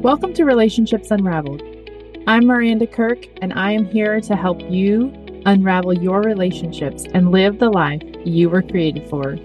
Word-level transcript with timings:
Welcome 0.00 0.32
to 0.32 0.46
Relationships 0.46 1.10
Unraveled. 1.10 1.62
I'm 2.26 2.46
Maranda 2.46 2.86
Kirk, 2.86 3.26
and 3.42 3.52
I 3.52 3.72
am 3.72 3.84
here 3.84 4.18
to 4.22 4.34
help 4.34 4.62
you 4.62 5.12
unravel 5.44 5.92
your 5.92 6.22
relationships 6.22 7.04
and 7.12 7.30
live 7.30 7.58
the 7.58 7.68
life 7.68 8.00
you 8.24 8.48
were 8.48 8.62
created 8.62 9.06
for. 9.10 9.36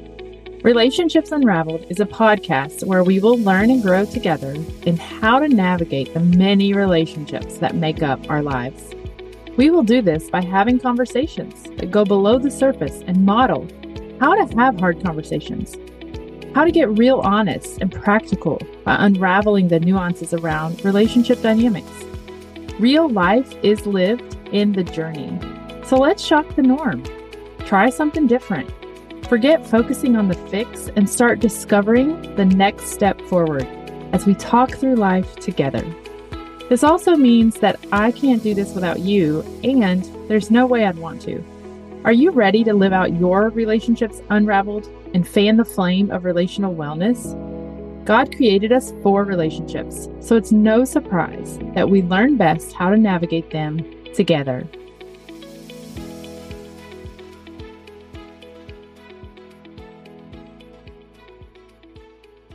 Relationships 0.63 1.33
Unraveled 1.33 1.85
is 1.89 1.99
a 1.99 2.05
podcast 2.05 2.87
where 2.87 3.03
we 3.03 3.19
will 3.19 3.37
learn 3.37 3.69
and 3.69 3.83
grow 3.83 4.05
together 4.05 4.55
in 4.83 4.95
how 4.95 5.39
to 5.39 5.49
navigate 5.49 6.13
the 6.13 6.21
many 6.21 6.71
relationships 6.71 7.57
that 7.57 7.75
make 7.75 8.01
up 8.01 8.29
our 8.29 8.41
lives. 8.41 8.95
We 9.57 9.71
will 9.71 9.83
do 9.83 10.01
this 10.01 10.29
by 10.29 10.41
having 10.41 10.79
conversations 10.79 11.63
that 11.63 11.91
go 11.91 12.05
below 12.05 12.39
the 12.39 12.49
surface 12.49 13.03
and 13.07 13.25
model 13.25 13.67
how 14.21 14.33
to 14.33 14.55
have 14.55 14.79
hard 14.79 15.03
conversations, 15.03 15.75
how 16.55 16.63
to 16.63 16.71
get 16.71 16.97
real 16.97 17.19
honest 17.19 17.79
and 17.81 17.91
practical 17.91 18.57
by 18.85 18.95
unraveling 18.97 19.67
the 19.67 19.77
nuances 19.77 20.33
around 20.33 20.85
relationship 20.85 21.41
dynamics. 21.41 21.91
Real 22.79 23.09
life 23.09 23.53
is 23.61 23.85
lived 23.85 24.37
in 24.53 24.71
the 24.71 24.85
journey. 24.85 25.37
So 25.83 25.97
let's 25.97 26.23
shock 26.23 26.55
the 26.55 26.61
norm. 26.61 27.03
Try 27.65 27.89
something 27.89 28.25
different. 28.25 28.71
Forget 29.27 29.67
focusing 29.67 30.15
on 30.15 30.29
the 30.29 30.47
fix 30.47 30.87
and 30.95 31.09
start 31.09 31.41
discovering 31.41 32.33
the 32.37 32.45
next 32.45 32.85
step 32.85 33.19
forward 33.23 33.67
as 34.13 34.25
we 34.25 34.33
talk 34.33 34.71
through 34.71 34.95
life 34.95 35.35
together. 35.35 35.85
This 36.69 36.85
also 36.85 37.17
means 37.17 37.55
that 37.55 37.85
I 37.91 38.11
can't 38.11 38.41
do 38.41 38.53
this 38.53 38.73
without 38.73 39.01
you, 39.01 39.41
and 39.65 40.05
there's 40.29 40.49
no 40.49 40.65
way 40.65 40.85
I'd 40.85 40.99
want 40.99 41.21
to. 41.23 41.43
Are 42.05 42.13
you 42.13 42.31
ready 42.31 42.63
to 42.63 42.73
live 42.73 42.93
out 42.93 43.19
your 43.19 43.49
relationships 43.49 44.21
unraveled 44.29 44.89
and 45.13 45.27
fan 45.27 45.57
the 45.57 45.65
flame 45.65 46.11
of 46.11 46.23
relational 46.23 46.73
wellness? 46.73 47.33
God 48.05 48.35
created 48.35 48.71
us 48.71 48.93
for 49.01 49.23
relationships, 49.23 50.07
so 50.19 50.35
it's 50.35 50.51
no 50.51 50.85
surprise 50.85 51.59
that 51.73 51.89
we 51.89 52.01
learn 52.03 52.37
best 52.37 52.73
how 52.73 52.89
to 52.89 52.97
navigate 52.97 53.51
them 53.51 53.79
together. 54.13 54.67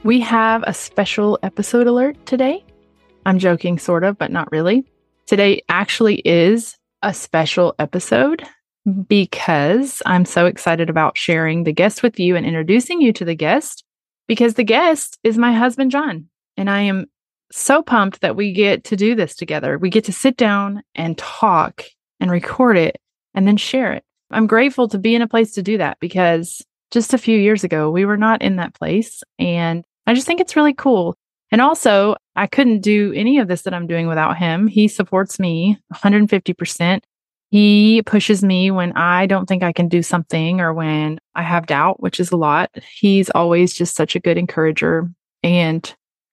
We 0.03 0.21
have 0.21 0.65
a 0.67 0.73
special 0.73 1.39
episode 1.43 1.87
alert 1.87 2.17
today. 2.27 2.65
I'm 3.27 3.39
joking, 3.39 3.79
sort 3.79 4.03
of, 4.03 4.17
but 4.17 4.31
not 4.31 4.51
really. 4.51 4.85
Today 5.27 5.63
actually 5.69 6.17
is 6.25 6.79
a 7.03 7.13
special 7.13 7.75
episode 7.79 8.43
because 8.91 10.03
I'm 10.07 10.25
so 10.25 10.47
excited 10.47 10.91
about 10.91 11.17
sharing 11.17 11.65
the 11.65 11.73
guest 11.73 12.03
with 12.03 12.19
you 12.19 12.37
and 12.37 12.47
introducing 12.47 13.01
you 13.01 13.13
to 13.15 13.25
the 13.25 13.35
guest 13.35 13.85
because 14.29 14.55
the 14.55 14.65
guest 14.65 15.19
is 15.25 15.39
my 15.39 15.53
husband, 15.53 15.91
John. 15.91 16.29
And 16.57 16.71
I 16.71 16.81
am 16.83 17.07
so 17.53 17.83
pumped 17.83 18.21
that 18.21 18.37
we 18.37 18.53
get 18.53 18.85
to 18.85 18.97
do 18.97 19.15
this 19.15 19.35
together. 19.35 19.79
We 19.79 19.91
get 19.91 20.05
to 20.05 20.13
sit 20.13 20.37
down 20.37 20.83
and 20.95 21.19
talk 21.19 21.85
and 22.21 22.31
record 22.31 22.77
it 22.77 22.99
and 23.35 23.47
then 23.47 23.57
share 23.57 23.93
it. 23.93 24.05
I'm 24.31 24.47
grateful 24.47 24.89
to 24.89 24.99
be 24.99 25.15
in 25.15 25.23
a 25.23 25.29
place 25.29 25.53
to 25.55 25.63
do 25.63 25.79
that 25.79 25.99
because 26.01 26.65
just 26.91 27.15
a 27.15 27.19
few 27.19 27.39
years 27.39 27.65
ago, 27.65 27.91
we 27.91 28.05
were 28.05 28.17
not 28.17 28.43
in 28.43 28.57
that 28.57 28.75
place. 28.75 29.23
And 29.39 29.85
I 30.07 30.15
just 30.15 30.27
think 30.27 30.41
it's 30.41 30.57
really 30.57 30.75
cool. 30.75 31.17
And 31.53 31.61
also, 31.61 32.17
I 32.37 32.47
couldn't 32.47 32.81
do 32.81 33.13
any 33.15 33.39
of 33.39 33.49
this 33.49 33.63
that 33.63 33.75
I'm 33.75 33.89
doing 33.89 34.07
without 34.07 34.37
him. 34.37 34.69
He 34.69 34.87
supports 34.87 35.41
me 35.41 35.79
150%. 35.93 37.01
He 37.51 38.03
pushes 38.03 38.45
me 38.45 38.71
when 38.71 38.93
I 38.93 39.27
don't 39.27 39.47
think 39.47 39.65
I 39.65 39.73
can 39.73 39.89
do 39.89 40.03
something 40.03 40.61
or 40.61 40.73
when 40.73 41.19
I 41.35 41.43
have 41.43 41.67
doubt, 41.67 42.01
which 42.01 42.21
is 42.21 42.31
a 42.31 42.37
lot. 42.37 42.71
He's 42.95 43.29
always 43.31 43.75
just 43.75 43.97
such 43.97 44.15
a 44.15 44.21
good 44.21 44.39
encourager 44.39 45.11
and 45.43 45.93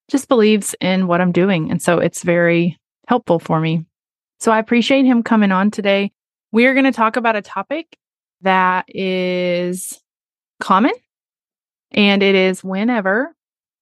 just 0.10 0.28
believes 0.28 0.76
in 0.80 1.08
what 1.08 1.20
I'm 1.20 1.32
doing. 1.32 1.72
And 1.72 1.82
so 1.82 1.98
it's 1.98 2.22
very 2.22 2.78
helpful 3.08 3.40
for 3.40 3.60
me. 3.60 3.86
So 4.40 4.52
I 4.52 4.60
appreciate 4.60 5.06
him 5.06 5.24
coming 5.24 5.52
on 5.52 5.72
today. 5.72 6.12
We 6.52 6.68
are 6.68 6.74
going 6.74 6.86
to 6.86 6.92
talk 6.92 7.16
about 7.16 7.36
a 7.36 7.42
topic 7.42 7.98
that 8.42 8.86
is 8.88 10.00
common 10.60 10.92
and 11.92 12.22
it 12.22 12.36
is 12.36 12.64
whenever 12.64 13.36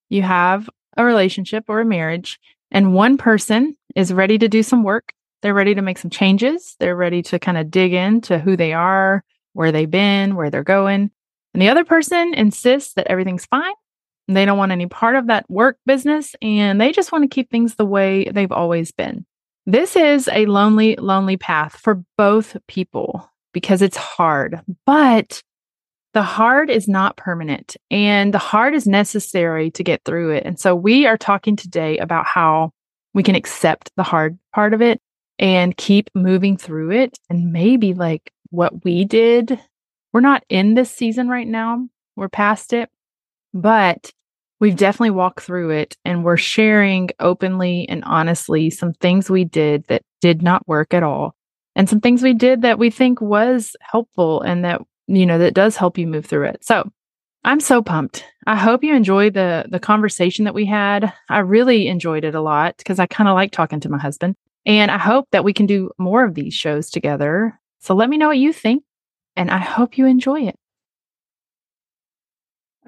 you 0.09 0.21
have 0.21 0.69
a 0.95 1.03
relationship 1.03 1.65
or 1.67 1.81
a 1.81 1.85
marriage 1.85 2.39
and 2.71 2.93
one 2.93 3.17
person 3.17 3.75
is 3.95 4.13
ready 4.13 4.37
to 4.37 4.47
do 4.47 4.63
some 4.63 4.83
work 4.83 5.11
they're 5.45 5.53
ready 5.53 5.75
to 5.75 5.83
make 5.83 5.99
some 5.99 6.09
changes. 6.09 6.75
They're 6.79 6.95
ready 6.95 7.21
to 7.21 7.37
kind 7.37 7.59
of 7.59 7.69
dig 7.69 7.93
into 7.93 8.39
who 8.39 8.57
they 8.57 8.73
are, 8.73 9.23
where 9.53 9.71
they've 9.71 9.89
been, 9.89 10.33
where 10.33 10.49
they're 10.49 10.63
going. 10.63 11.11
And 11.53 11.61
the 11.61 11.69
other 11.69 11.85
person 11.85 12.33
insists 12.33 12.93
that 12.95 13.05
everything's 13.05 13.45
fine. 13.45 13.75
They 14.27 14.45
don't 14.45 14.57
want 14.57 14.71
any 14.71 14.87
part 14.87 15.15
of 15.15 15.27
that 15.27 15.47
work 15.47 15.77
business 15.85 16.35
and 16.41 16.81
they 16.81 16.91
just 16.91 17.11
want 17.11 17.25
to 17.25 17.27
keep 17.27 17.51
things 17.51 17.75
the 17.75 17.85
way 17.85 18.23
they've 18.23 18.51
always 18.51 18.91
been. 18.91 19.23
This 19.67 19.95
is 19.95 20.27
a 20.33 20.47
lonely, 20.47 20.95
lonely 20.95 21.37
path 21.37 21.75
for 21.75 22.03
both 22.17 22.57
people 22.67 23.29
because 23.53 23.83
it's 23.83 23.97
hard, 23.97 24.61
but 24.87 25.43
the 26.15 26.23
hard 26.23 26.71
is 26.71 26.87
not 26.87 27.17
permanent 27.17 27.77
and 27.91 28.33
the 28.33 28.39
hard 28.39 28.73
is 28.73 28.87
necessary 28.87 29.69
to 29.69 29.83
get 29.83 30.01
through 30.05 30.31
it. 30.31 30.43
And 30.43 30.59
so 30.59 30.75
we 30.75 31.05
are 31.05 31.17
talking 31.17 31.55
today 31.55 31.99
about 31.99 32.25
how 32.25 32.71
we 33.13 33.21
can 33.21 33.35
accept 33.35 33.91
the 33.95 34.03
hard 34.03 34.39
part 34.51 34.73
of 34.73 34.81
it 34.81 34.99
and 35.39 35.75
keep 35.77 36.09
moving 36.13 36.57
through 36.57 36.91
it. 36.91 37.19
And 37.29 37.51
maybe 37.51 37.93
like 37.93 38.31
what 38.49 38.83
we 38.83 39.05
did, 39.05 39.59
we're 40.13 40.21
not 40.21 40.43
in 40.49 40.75
this 40.75 40.91
season 40.91 41.27
right 41.27 41.47
now, 41.47 41.87
we're 42.15 42.29
past 42.29 42.73
it, 42.73 42.89
but 43.53 44.11
we've 44.59 44.75
definitely 44.75 45.11
walked 45.11 45.41
through 45.41 45.71
it 45.71 45.97
and 46.05 46.23
we're 46.23 46.37
sharing 46.37 47.09
openly 47.19 47.87
and 47.89 48.03
honestly 48.05 48.69
some 48.69 48.93
things 48.93 49.29
we 49.29 49.43
did 49.43 49.85
that 49.87 50.01
did 50.21 50.41
not 50.41 50.67
work 50.67 50.93
at 50.93 51.03
all 51.03 51.35
and 51.75 51.89
some 51.89 51.99
things 51.99 52.23
we 52.23 52.33
did 52.33 52.61
that 52.61 52.79
we 52.79 52.89
think 52.89 53.21
was 53.21 53.75
helpful 53.81 54.41
and 54.41 54.63
that 54.63 54.81
you 55.07 55.25
know 55.25 55.37
that 55.37 55.53
does 55.53 55.75
help 55.75 55.97
you 55.97 56.07
move 56.07 56.25
through 56.25 56.45
it. 56.45 56.63
So 56.63 56.89
i'm 57.43 57.59
so 57.59 57.81
pumped. 57.81 58.25
I 58.47 58.55
hope 58.55 58.83
you 58.83 58.95
enjoy 58.95 59.29
the 59.29 59.65
the 59.69 59.79
conversation 59.79 60.45
that 60.45 60.53
we 60.53 60.65
had. 60.65 61.13
I 61.29 61.39
really 61.39 61.87
enjoyed 61.87 62.23
it 62.23 62.35
a 62.35 62.41
lot 62.41 62.77
because 62.77 62.99
i 62.99 63.05
kind 63.05 63.29
of 63.29 63.35
like 63.35 63.51
talking 63.51 63.79
to 63.81 63.89
my 63.89 63.97
husband 63.97 64.35
and 64.65 64.91
I 64.91 64.97
hope 64.97 65.27
that 65.31 65.43
we 65.43 65.53
can 65.53 65.65
do 65.65 65.91
more 65.97 66.23
of 66.23 66.35
these 66.35 66.53
shows 66.53 66.89
together. 66.89 67.59
So 67.79 67.93
let 67.93 68.09
me 68.09 68.17
know 68.17 68.27
what 68.27 68.37
you 68.37 68.51
think, 68.51 68.83
and 69.35 69.51
I 69.51 69.59
hope 69.59 69.97
you 69.97 70.05
enjoy 70.05 70.41
it. 70.41 70.55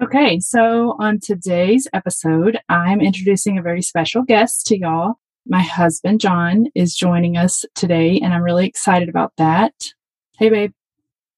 Okay, 0.00 0.38
so 0.38 0.96
on 1.00 1.18
today's 1.18 1.88
episode, 1.92 2.58
I'm 2.68 3.00
introducing 3.00 3.58
a 3.58 3.62
very 3.62 3.82
special 3.82 4.22
guest 4.22 4.66
to 4.68 4.78
y'all. 4.78 5.14
My 5.46 5.62
husband, 5.62 6.20
John, 6.20 6.66
is 6.74 6.94
joining 6.94 7.36
us 7.36 7.64
today, 7.74 8.20
and 8.20 8.32
I'm 8.32 8.42
really 8.42 8.66
excited 8.66 9.08
about 9.08 9.32
that. 9.38 9.72
Hey, 10.38 10.50
babe. 10.50 10.72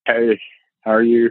Hey, 0.07 0.39
how 0.83 0.93
are 0.93 1.03
you? 1.03 1.31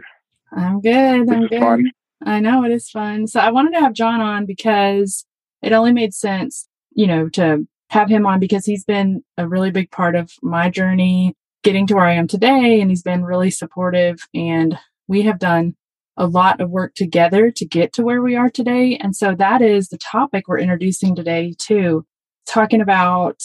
I'm 0.52 0.80
good. 0.80 1.28
This 1.28 1.30
I'm 1.30 1.46
good. 1.46 1.60
Fun. 1.60 1.90
I 2.24 2.40
know 2.40 2.64
it 2.64 2.72
is 2.72 2.90
fun. 2.90 3.26
So 3.26 3.38
I 3.38 3.50
wanted 3.50 3.74
to 3.74 3.80
have 3.80 3.92
John 3.92 4.20
on 4.20 4.44
because 4.44 5.24
it 5.62 5.72
only 5.72 5.92
made 5.92 6.14
sense, 6.14 6.68
you 6.92 7.06
know, 7.06 7.28
to 7.30 7.66
have 7.90 8.08
him 8.08 8.24
on 8.24 8.38
because 8.38 8.64
he's 8.64 8.84
been 8.84 9.22
a 9.36 9.46
really 9.46 9.70
big 9.70 9.90
part 9.90 10.14
of 10.14 10.30
my 10.42 10.70
journey 10.70 11.34
getting 11.62 11.86
to 11.88 11.94
where 11.94 12.06
I 12.06 12.14
am 12.14 12.28
today. 12.28 12.80
And 12.80 12.88
he's 12.88 13.02
been 13.02 13.24
really 13.24 13.50
supportive. 13.50 14.20
And 14.32 14.78
we 15.08 15.22
have 15.22 15.38
done 15.38 15.74
a 16.16 16.26
lot 16.26 16.60
of 16.60 16.70
work 16.70 16.94
together 16.94 17.50
to 17.50 17.66
get 17.66 17.92
to 17.94 18.02
where 18.02 18.22
we 18.22 18.36
are 18.36 18.48
today. 18.48 18.96
And 18.96 19.14
so 19.16 19.34
that 19.34 19.60
is 19.60 19.88
the 19.88 19.98
topic 19.98 20.46
we're 20.46 20.58
introducing 20.58 21.14
today, 21.14 21.54
too. 21.58 22.06
Talking 22.46 22.80
about 22.80 23.40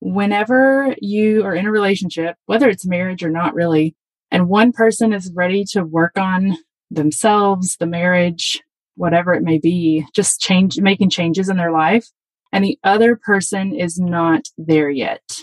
whenever 0.00 0.94
you 1.00 1.44
are 1.44 1.54
in 1.54 1.66
a 1.66 1.72
relationship, 1.72 2.36
whether 2.46 2.68
it's 2.68 2.86
marriage 2.86 3.22
or 3.22 3.30
not 3.30 3.54
really, 3.54 3.94
and 4.30 4.48
one 4.48 4.72
person 4.72 5.12
is 5.12 5.32
ready 5.34 5.64
to 5.72 5.84
work 5.84 6.18
on 6.18 6.56
themselves, 6.90 7.76
the 7.76 7.86
marriage, 7.86 8.60
whatever 8.96 9.34
it 9.34 9.42
may 9.42 9.58
be, 9.58 10.04
just 10.14 10.40
change, 10.40 10.80
making 10.80 11.10
changes 11.10 11.48
in 11.48 11.56
their 11.56 11.72
life 11.72 12.08
and 12.52 12.64
the 12.64 12.78
other 12.84 13.16
person 13.16 13.74
is 13.74 13.98
not 13.98 14.48
there 14.56 14.90
yet. 14.90 15.40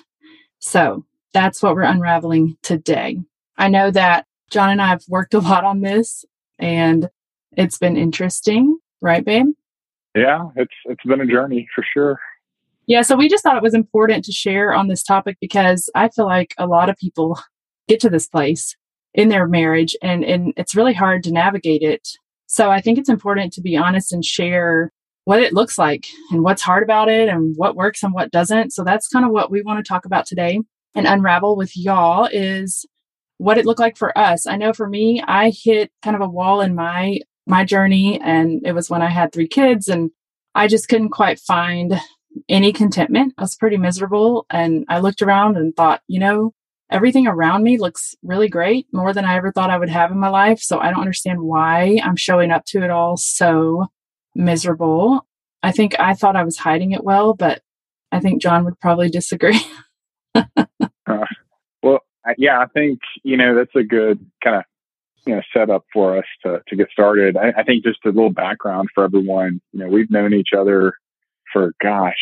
So 0.60 1.06
that's 1.34 1.62
what 1.62 1.76
we're 1.76 1.84
unraveling 1.84 2.58
today. 2.64 3.20
I 3.58 3.68
know 3.70 3.92
that 3.92 4.26
John 4.50 4.70
and 4.70 4.82
I 4.82 4.88
have 4.88 5.04
worked 5.08 5.34
a 5.34 5.40
lot 5.40 5.64
on 5.64 5.82
this 5.82 6.26
and 6.60 7.10
it's 7.58 7.78
been 7.78 7.98
interesting, 7.98 8.78
right, 9.02 9.24
babe? 9.24 9.48
Yeah, 10.16 10.50
it's 10.56 10.74
it's 10.86 11.04
been 11.04 11.22
a 11.22 11.26
journey 11.26 11.68
for 11.76 11.84
sure. 11.94 12.20
Yeah, 12.88 13.02
so 13.02 13.16
we 13.16 13.28
just 13.28 13.44
thought 13.44 13.58
it 13.58 13.64
was 13.64 13.74
important 13.74 14.24
to 14.26 14.32
share 14.32 14.74
on 14.74 14.88
this 14.88 15.04
topic 15.04 15.38
because 15.42 15.90
I 15.96 16.10
feel 16.10 16.26
like 16.26 16.54
a 16.58 16.68
lot 16.68 16.90
of 16.90 16.98
people 16.98 17.40
get 17.88 18.00
to 18.02 18.10
this 18.10 18.28
place 18.28 18.76
in 19.14 19.30
their 19.30 19.48
marriage 19.48 19.96
and 20.02 20.24
and 20.24 20.54
it's 20.58 20.76
really 20.76 20.94
hard 20.94 21.24
to 21.24 21.32
navigate 21.32 21.82
it. 21.82 22.08
So 22.48 22.70
I 22.70 22.82
think 22.82 22.98
it's 22.98 23.10
important 23.10 23.54
to 23.54 23.62
be 23.62 23.76
honest 23.76 24.14
and 24.14 24.24
share 24.24 24.92
what 25.26 25.42
it 25.42 25.54
looks 25.54 25.78
like 25.78 26.08
and 26.32 26.44
what's 26.44 26.62
hard 26.62 26.84
about 26.84 27.10
it 27.10 27.30
and 27.30 27.56
what 27.58 27.76
works 27.76 28.04
and 28.04 28.14
what 28.14 28.32
doesn't. 28.32 28.72
So 28.72 28.84
that's 28.84 29.08
kind 29.08 29.26
of 29.26 29.32
what 29.32 29.52
we 29.52 29.62
want 29.62 29.84
to 29.84 29.88
talk 29.88 30.06
about 30.06 30.26
today 30.26 30.60
and 30.96 31.06
unravel 31.06 31.58
with 31.58 31.76
y'all 31.76 32.30
is 32.32 32.86
what 33.38 33.58
it 33.58 33.66
looked 33.66 33.80
like 33.80 33.98
for 33.98 34.18
us. 34.18 34.48
I 34.48 34.56
know 34.56 34.72
for 34.72 34.88
me, 34.88 35.22
I 35.28 35.52
hit 35.52 35.92
kind 36.02 36.16
of 36.16 36.22
a 36.22 36.30
wall 36.30 36.62
in 36.62 36.74
my 36.74 37.20
my 37.48 37.64
journey 37.64 38.20
and 38.22 38.66
it 38.66 38.72
was 38.72 38.90
when 38.90 39.04
I 39.04 39.10
had 39.10 39.32
three 39.32 39.48
kids 39.48 39.88
and 39.88 40.10
I 40.56 40.68
just 40.68 40.88
couldn't 40.88 41.10
quite 41.10 41.40
find 41.40 42.00
any 42.50 42.74
contentment. 42.74 43.34
I 43.38 43.42
was 43.42 43.56
pretty 43.56 43.78
miserable. 43.78 44.46
And 44.50 44.86
I 44.90 45.00
looked 45.00 45.22
around 45.22 45.58
and 45.58 45.76
thought, 45.76 46.02
you 46.08 46.20
know, 46.20 46.54
everything 46.90 47.28
around 47.28 47.64
me 47.64 47.78
looks 47.78 48.16
really 48.24 48.50
great, 48.50 48.88
more 48.92 49.14
than 49.14 49.26
I 49.26 49.36
ever 49.36 49.52
thought 49.52 49.70
I 49.70 49.78
would 49.78 49.90
have 49.90 50.12
in 50.12 50.20
my 50.20 50.30
life. 50.30 50.60
So 50.60 50.80
I 50.80 50.90
don't 50.90 51.02
understand 51.02 51.42
why 51.42 52.00
I'm 52.04 52.16
showing 52.16 52.52
up 52.52 52.66
to 52.68 52.84
it 52.84 52.90
all 52.90 53.16
so 53.18 53.86
miserable. 54.36 55.26
I 55.64 55.72
think 55.72 56.00
I 56.00 56.14
thought 56.14 56.36
I 56.36 56.44
was 56.44 56.58
hiding 56.58 56.92
it 56.92 57.04
well, 57.04 57.34
but 57.34 57.62
I 58.12 58.20
think 58.20 58.42
John 58.42 58.66
would 58.66 58.80
probably 58.80 59.10
disagree. 59.10 59.60
uh, 60.36 61.26
well, 61.82 62.00
yeah, 62.38 62.60
I 62.60 62.68
think, 62.68 63.00
you 63.24 63.38
know, 63.38 63.56
that's 63.56 63.76
a 63.76 63.84
good 63.84 64.20
kind 64.44 64.58
of 64.58 64.64
you 65.26 65.36
know 65.36 65.42
setup 65.54 65.86
for 65.92 66.18
us 66.18 66.26
to 66.44 66.62
to 66.68 66.76
get 66.76 66.90
started. 66.92 67.38
I, 67.38 67.54
I, 67.58 67.64
think 67.64 67.84
just 67.84 68.00
a 68.06 68.10
little 68.10 68.32
background 68.32 68.90
for 68.94 69.04
everyone. 69.04 69.62
You 69.72 69.80
know, 69.80 69.88
we've 69.88 70.12
known 70.12 70.34
each 70.34 70.50
other 70.58 70.94
for 71.52 71.74
gosh, 71.82 72.14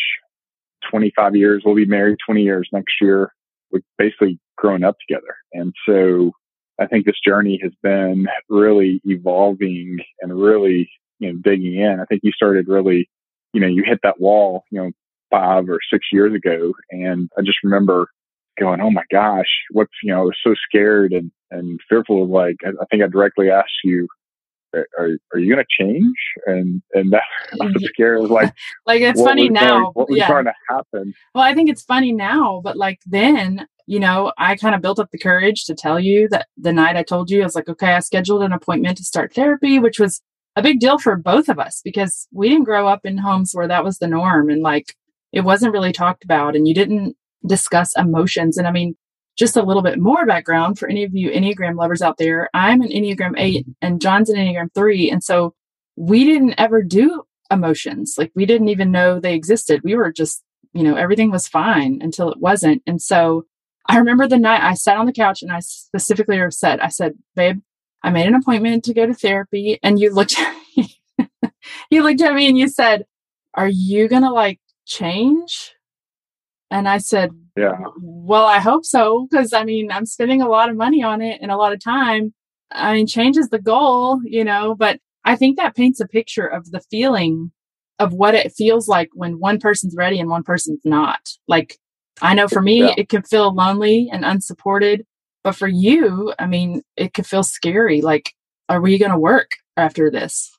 25 0.90 1.36
years. 1.36 1.62
We'll 1.64 1.74
be 1.74 1.86
married 1.86 2.18
20 2.24 2.42
years 2.42 2.68
next 2.72 2.94
year. 3.00 3.32
We've 3.70 3.82
basically 3.98 4.38
grown 4.56 4.84
up 4.84 4.96
together, 5.06 5.36
and 5.52 5.74
so 5.86 6.32
I 6.80 6.86
think 6.86 7.06
this 7.06 7.20
journey 7.24 7.60
has 7.62 7.72
been 7.82 8.26
really 8.48 9.00
evolving 9.04 9.98
and 10.20 10.40
really 10.40 10.90
you 11.18 11.32
know 11.32 11.38
digging 11.42 11.74
in. 11.74 12.00
I 12.00 12.04
think 12.04 12.22
you 12.24 12.32
started 12.32 12.68
really, 12.68 13.08
you 13.52 13.60
know, 13.60 13.66
you 13.66 13.82
hit 13.84 14.00
that 14.02 14.20
wall, 14.20 14.64
you 14.70 14.80
know, 14.80 14.90
five 15.30 15.68
or 15.68 15.78
six 15.92 16.06
years 16.12 16.34
ago, 16.34 16.72
and 16.90 17.28
I 17.38 17.42
just 17.42 17.58
remember 17.62 18.08
going, 18.58 18.80
"Oh 18.80 18.90
my 18.90 19.04
gosh, 19.10 19.48
what's 19.70 19.92
you 20.02 20.12
know?" 20.12 20.20
I 20.20 20.24
was 20.24 20.36
so 20.42 20.54
scared 20.54 21.12
and 21.12 21.30
and 21.50 21.80
fearful 21.88 22.22
of 22.22 22.30
like. 22.30 22.56
I, 22.64 22.70
I 22.70 22.84
think 22.90 23.02
I 23.02 23.06
directly 23.08 23.50
asked 23.50 23.72
you, 23.82 24.08
"Are 24.74 24.86
are 25.32 25.38
you 25.38 25.54
going 25.54 25.64
to 25.64 25.84
change?" 25.84 26.14
And 26.46 26.82
and 26.92 27.12
that 27.12 27.22
I 27.60 27.66
was 27.66 27.84
scared. 27.92 28.20
Was 28.20 28.30
like, 28.30 28.52
like 28.86 29.02
it's 29.02 29.22
funny 29.22 29.48
now. 29.48 29.80
Going, 29.80 29.92
what 29.94 30.08
was 30.08 30.18
yeah. 30.18 30.28
going 30.28 30.44
to 30.46 30.54
happen? 30.68 31.14
Well, 31.34 31.44
I 31.44 31.54
think 31.54 31.70
it's 31.70 31.82
funny 31.82 32.12
now, 32.12 32.60
but 32.62 32.76
like 32.76 33.00
then, 33.06 33.66
you 33.86 34.00
know, 34.00 34.32
I 34.38 34.56
kind 34.56 34.74
of 34.74 34.82
built 34.82 34.98
up 34.98 35.10
the 35.10 35.18
courage 35.18 35.64
to 35.64 35.74
tell 35.74 35.98
you 35.98 36.28
that 36.30 36.46
the 36.56 36.72
night 36.72 36.96
I 36.96 37.02
told 37.02 37.30
you, 37.30 37.42
I 37.42 37.44
was 37.44 37.54
like, 37.54 37.68
okay, 37.68 37.92
I 37.94 38.00
scheduled 38.00 38.42
an 38.42 38.52
appointment 38.52 38.98
to 38.98 39.04
start 39.04 39.34
therapy, 39.34 39.78
which 39.78 39.98
was 39.98 40.22
a 40.56 40.62
big 40.62 40.80
deal 40.80 40.98
for 40.98 41.16
both 41.16 41.48
of 41.48 41.58
us 41.58 41.80
because 41.84 42.28
we 42.32 42.48
didn't 42.48 42.64
grow 42.64 42.86
up 42.86 43.04
in 43.04 43.18
homes 43.18 43.52
where 43.52 43.68
that 43.68 43.84
was 43.84 43.98
the 43.98 44.06
norm 44.06 44.50
and 44.50 44.62
like 44.62 44.94
it 45.32 45.42
wasn't 45.42 45.72
really 45.72 45.92
talked 45.92 46.24
about 46.24 46.54
and 46.54 46.68
you 46.68 46.74
didn't 46.74 47.16
discuss 47.46 47.96
emotions. 47.96 48.56
And 48.56 48.66
I 48.66 48.70
mean, 48.70 48.94
just 49.36 49.56
a 49.56 49.62
little 49.62 49.82
bit 49.82 49.98
more 49.98 50.26
background 50.26 50.78
for 50.78 50.88
any 50.88 51.02
of 51.02 51.14
you 51.14 51.30
Enneagram 51.30 51.76
lovers 51.76 52.02
out 52.02 52.18
there. 52.18 52.48
I'm 52.54 52.80
an 52.82 52.90
Enneagram 52.90 53.34
8 53.36 53.66
and 53.82 54.00
John's 54.00 54.30
an 54.30 54.36
Enneagram 54.36 54.72
3. 54.74 55.10
And 55.10 55.24
so 55.24 55.54
we 55.96 56.24
didn't 56.24 56.54
ever 56.56 56.82
do 56.82 57.24
emotions. 57.50 58.14
Like 58.16 58.30
we 58.34 58.46
didn't 58.46 58.68
even 58.68 58.92
know 58.92 59.18
they 59.18 59.34
existed. 59.34 59.80
We 59.82 59.96
were 59.96 60.12
just, 60.12 60.42
you 60.72 60.84
know, 60.84 60.94
everything 60.94 61.32
was 61.32 61.48
fine 61.48 61.98
until 62.00 62.30
it 62.30 62.38
wasn't. 62.38 62.82
And 62.86 63.02
so 63.02 63.44
I 63.88 63.98
remember 63.98 64.28
the 64.28 64.38
night 64.38 64.62
I 64.62 64.74
sat 64.74 64.96
on 64.96 65.06
the 65.06 65.12
couch 65.12 65.42
and 65.42 65.52
I 65.52 65.60
specifically 65.60 66.40
said, 66.50 66.80
I 66.80 66.88
said, 66.88 67.14
babe, 67.34 67.60
I 68.04 68.10
made 68.10 68.26
an 68.26 68.34
appointment 68.34 68.84
to 68.84 68.94
go 68.94 69.06
to 69.06 69.14
therapy. 69.14 69.80
And 69.82 69.98
you 69.98 70.12
looked 70.12 70.38
at 70.38 70.54
me, 70.76 71.00
you 71.90 72.02
looked 72.02 72.20
at 72.20 72.34
me 72.34 72.46
and 72.46 72.58
you 72.58 72.68
said, 72.68 73.06
are 73.54 73.68
you 73.68 74.08
going 74.08 74.22
to 74.22 74.30
like 74.30 74.60
change? 74.84 75.74
And 76.70 76.86
I 76.86 76.98
said, 76.98 77.30
Yeah. 77.56 77.78
Well, 77.98 78.44
I 78.44 78.58
hope 78.58 78.84
so. 78.84 79.26
Cause 79.32 79.54
I 79.54 79.64
mean, 79.64 79.90
I'm 79.90 80.04
spending 80.04 80.42
a 80.42 80.48
lot 80.48 80.68
of 80.68 80.76
money 80.76 81.02
on 81.02 81.22
it 81.22 81.40
and 81.40 81.50
a 81.50 81.56
lot 81.56 81.72
of 81.72 81.82
time. 81.82 82.34
I 82.70 82.92
mean, 82.92 83.06
change 83.06 83.38
is 83.38 83.48
the 83.48 83.60
goal, 83.60 84.20
you 84.24 84.44
know, 84.44 84.74
but 84.74 85.00
I 85.24 85.36
think 85.36 85.56
that 85.56 85.74
paints 85.74 86.00
a 86.00 86.06
picture 86.06 86.46
of 86.46 86.70
the 86.72 86.80
feeling 86.90 87.52
of 87.98 88.12
what 88.12 88.34
it 88.34 88.52
feels 88.52 88.86
like 88.86 89.08
when 89.14 89.38
one 89.38 89.58
person's 89.58 89.94
ready 89.96 90.20
and 90.20 90.28
one 90.28 90.42
person's 90.42 90.80
not. 90.84 91.20
Like, 91.48 91.78
I 92.20 92.34
know 92.34 92.48
for 92.48 92.60
me, 92.60 92.80
yeah. 92.80 92.94
it 92.98 93.08
can 93.08 93.22
feel 93.22 93.54
lonely 93.54 94.10
and 94.12 94.24
unsupported. 94.24 95.06
But 95.44 95.54
for 95.54 95.68
you, 95.68 96.32
I 96.38 96.46
mean, 96.46 96.82
it 96.96 97.14
could 97.14 97.26
feel 97.26 97.42
scary. 97.44 98.00
Like, 98.00 98.34
are 98.68 98.80
we 98.80 98.98
going 98.98 99.12
to 99.12 99.18
work 99.18 99.52
after 99.76 100.10
this? 100.10 100.50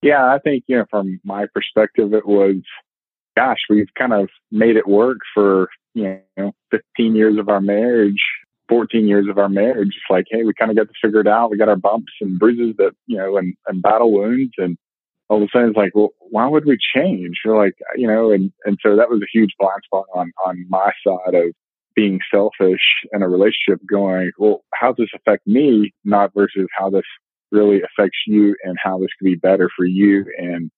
Yeah, 0.00 0.32
I 0.32 0.38
think, 0.38 0.64
you 0.68 0.78
know, 0.78 0.86
from 0.90 1.20
my 1.24 1.46
perspective, 1.52 2.14
it 2.14 2.26
was 2.26 2.56
gosh, 3.36 3.58
we've 3.68 3.92
kind 3.98 4.12
of 4.12 4.28
made 4.50 4.76
it 4.76 4.86
work 4.86 5.18
for, 5.34 5.68
you 5.94 6.20
know, 6.36 6.52
15 6.70 7.14
years 7.14 7.38
of 7.38 7.48
our 7.48 7.60
marriage, 7.60 8.22
14 8.68 9.06
years 9.06 9.26
of 9.28 9.38
our 9.38 9.48
marriage. 9.48 9.88
It's 9.88 10.10
like, 10.10 10.26
hey, 10.30 10.44
we 10.44 10.52
kind 10.54 10.70
of 10.70 10.76
got 10.76 10.88
to 10.88 10.94
figure 11.02 11.20
it 11.20 11.26
out. 11.26 11.50
We 11.50 11.58
got 11.58 11.68
our 11.68 11.76
bumps 11.76 12.12
and 12.20 12.38
bruises 12.38 12.74
that, 12.78 12.92
you 13.06 13.16
know, 13.16 13.36
and, 13.36 13.54
and 13.66 13.82
battle 13.82 14.12
wounds. 14.12 14.52
And 14.58 14.76
all 15.28 15.38
of 15.38 15.44
a 15.44 15.48
sudden 15.52 15.68
it's 15.68 15.76
like, 15.76 15.94
well, 15.94 16.10
why 16.18 16.46
would 16.46 16.66
we 16.66 16.78
change? 16.94 17.40
You're 17.44 17.56
like, 17.56 17.74
you 17.96 18.06
know, 18.06 18.32
and, 18.32 18.52
and 18.64 18.78
so 18.82 18.96
that 18.96 19.10
was 19.10 19.22
a 19.22 19.32
huge 19.32 19.54
blind 19.58 19.80
spot 19.84 20.04
on, 20.14 20.32
on 20.44 20.66
my 20.68 20.92
side 21.06 21.34
of 21.34 21.52
being 21.94 22.20
selfish 22.32 22.80
in 23.12 23.22
a 23.22 23.28
relationship 23.28 23.80
going, 23.88 24.30
well, 24.38 24.64
how 24.74 24.92
does 24.92 25.06
this 25.06 25.20
affect 25.20 25.46
me? 25.46 25.92
Not 26.04 26.32
versus 26.34 26.66
how 26.76 26.90
this 26.90 27.04
really 27.50 27.82
affects 27.82 28.18
you 28.26 28.56
and 28.64 28.76
how 28.82 28.98
this 28.98 29.10
could 29.18 29.26
be 29.26 29.36
better 29.36 29.68
for 29.76 29.84
you 29.84 30.24
and, 30.38 30.70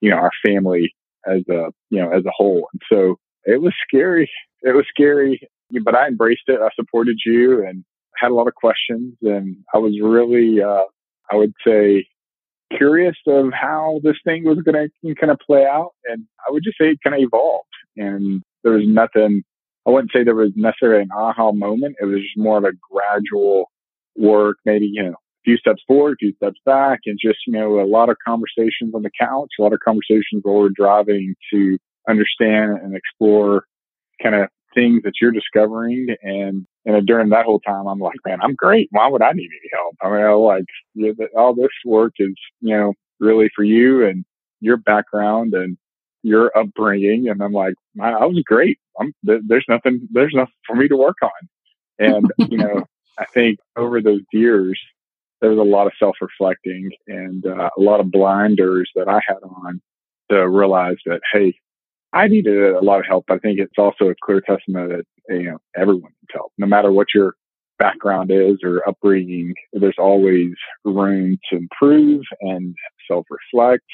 you 0.00 0.10
know, 0.10 0.16
our 0.16 0.30
family 0.44 0.94
as 1.26 1.42
a 1.48 1.70
you 1.90 2.00
know 2.00 2.10
as 2.10 2.24
a 2.24 2.30
whole. 2.34 2.68
And 2.72 2.82
so 2.90 3.16
it 3.44 3.60
was 3.60 3.74
scary. 3.86 4.30
It 4.62 4.74
was 4.74 4.86
scary, 4.88 5.40
but 5.82 5.94
I 5.94 6.08
embraced 6.08 6.44
it. 6.46 6.60
I 6.60 6.68
supported 6.74 7.18
you 7.24 7.66
and 7.66 7.84
had 8.16 8.30
a 8.30 8.34
lot 8.34 8.48
of 8.48 8.54
questions, 8.54 9.14
and 9.22 9.56
I 9.74 9.78
was 9.78 9.98
really 10.00 10.62
uh, 10.62 10.84
I 11.30 11.36
would 11.36 11.52
say 11.66 12.06
curious 12.76 13.16
of 13.26 13.52
how 13.52 14.00
this 14.02 14.16
thing 14.24 14.44
was 14.44 14.58
going 14.58 14.88
to 14.88 15.14
kind 15.14 15.30
of 15.30 15.38
play 15.38 15.64
out. 15.64 15.92
And 16.06 16.24
I 16.46 16.50
would 16.50 16.64
just 16.64 16.78
say 16.78 16.90
it 16.90 16.98
kind 17.02 17.14
of 17.14 17.22
evolved, 17.22 17.68
and 17.96 18.42
there 18.62 18.72
was 18.72 18.86
nothing. 18.86 19.42
I 19.86 19.90
wouldn't 19.90 20.12
say 20.12 20.24
there 20.24 20.34
was 20.34 20.52
necessarily 20.56 21.02
an 21.02 21.10
aha 21.14 21.52
moment. 21.52 21.96
It 22.00 22.06
was 22.06 22.20
just 22.20 22.38
more 22.38 22.58
of 22.58 22.64
a 22.64 22.72
gradual 22.90 23.70
work, 24.16 24.56
maybe, 24.64 24.86
you 24.90 25.02
know, 25.02 25.10
a 25.10 25.44
few 25.44 25.56
steps 25.58 25.82
forward, 25.86 26.14
a 26.14 26.16
few 26.20 26.34
steps 26.36 26.58
back, 26.64 27.00
and 27.06 27.18
just, 27.20 27.38
you 27.46 27.52
know, 27.52 27.80
a 27.80 27.86
lot 27.86 28.08
of 28.08 28.16
conversations 28.26 28.94
on 28.94 29.02
the 29.02 29.10
couch, 29.20 29.50
a 29.58 29.62
lot 29.62 29.72
of 29.72 29.80
conversations 29.84 30.42
while 30.42 30.56
we're 30.56 30.68
driving 30.74 31.34
to 31.52 31.78
understand 32.08 32.78
and 32.82 32.96
explore 32.96 33.64
kind 34.22 34.34
of 34.34 34.48
things 34.74 35.02
that 35.04 35.12
you're 35.20 35.30
discovering. 35.30 36.08
And, 36.22 36.66
and 36.84 37.06
during 37.06 37.28
that 37.30 37.44
whole 37.44 37.60
time, 37.60 37.86
I'm 37.86 37.98
like, 37.98 38.16
man, 38.26 38.38
I'm 38.42 38.54
great. 38.54 38.88
Why 38.90 39.08
would 39.08 39.22
I 39.22 39.32
need 39.32 39.50
any 39.50 39.70
help? 39.72 39.96
I 40.02 40.08
mean, 40.08 40.26
I 40.26 40.32
like 40.32 41.30
all 41.36 41.54
this 41.54 41.68
work 41.84 42.14
is, 42.18 42.34
you 42.60 42.76
know, 42.76 42.94
really 43.20 43.50
for 43.54 43.64
you 43.64 44.06
and 44.06 44.24
your 44.60 44.76
background 44.76 45.54
and 45.54 45.76
your 46.24 46.56
upbringing. 46.56 47.28
And 47.28 47.42
I'm 47.42 47.52
like, 47.52 47.74
I 48.00 48.24
was 48.24 48.42
great. 48.44 48.78
I'm, 49.00 49.14
there's 49.22 49.66
nothing, 49.68 50.08
there's 50.10 50.34
nothing 50.34 50.54
for 50.66 50.74
me 50.74 50.88
to 50.88 50.96
work 50.96 51.18
on. 51.22 51.30
And, 51.98 52.32
you 52.50 52.58
know, 52.58 52.84
I 53.18 53.26
think 53.26 53.58
over 53.76 54.00
those 54.00 54.22
years, 54.32 54.80
there 55.40 55.50
was 55.50 55.58
a 55.58 55.62
lot 55.62 55.86
of 55.86 55.92
self 55.98 56.16
reflecting 56.20 56.90
and 57.06 57.46
uh, 57.46 57.68
a 57.76 57.80
lot 57.80 58.00
of 58.00 58.10
blinders 58.10 58.90
that 58.94 59.08
I 59.08 59.20
had 59.26 59.36
on 59.42 59.80
to 60.30 60.48
realize 60.48 60.96
that, 61.06 61.20
hey, 61.32 61.54
I 62.14 62.28
needed 62.28 62.74
a 62.74 62.80
lot 62.80 63.00
of 63.00 63.06
help. 63.06 63.26
I 63.28 63.38
think 63.38 63.58
it's 63.58 63.76
also 63.76 64.08
a 64.08 64.14
clear 64.22 64.40
testament 64.40 64.90
that, 64.90 65.04
you 65.28 65.50
know, 65.50 65.58
everyone 65.76 66.12
needs 66.22 66.32
help, 66.32 66.52
no 66.56 66.66
matter 66.66 66.90
what 66.92 67.08
your 67.14 67.34
background 67.78 68.30
is 68.30 68.58
or 68.62 68.88
upbringing. 68.88 69.52
There's 69.72 69.98
always 69.98 70.52
room 70.84 71.38
to 71.50 71.56
improve 71.56 72.22
and 72.40 72.74
self 73.08 73.26
reflect 73.28 73.84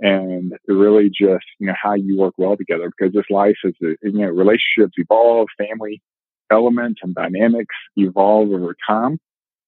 and 0.00 0.52
really 0.66 1.08
just, 1.08 1.44
you 1.58 1.66
know, 1.66 1.74
how 1.80 1.94
you 1.94 2.18
work 2.18 2.34
well 2.38 2.56
together 2.56 2.90
because 2.96 3.12
this 3.12 3.24
life 3.30 3.56
is, 3.64 3.74
uh, 3.82 3.88
you 4.02 4.12
know, 4.12 4.28
relationships 4.28 4.94
evolve, 4.96 5.48
family 5.58 6.00
elements 6.50 7.00
and 7.02 7.14
dynamics 7.14 7.74
evolve 7.96 8.50
over 8.50 8.74
time 8.88 9.18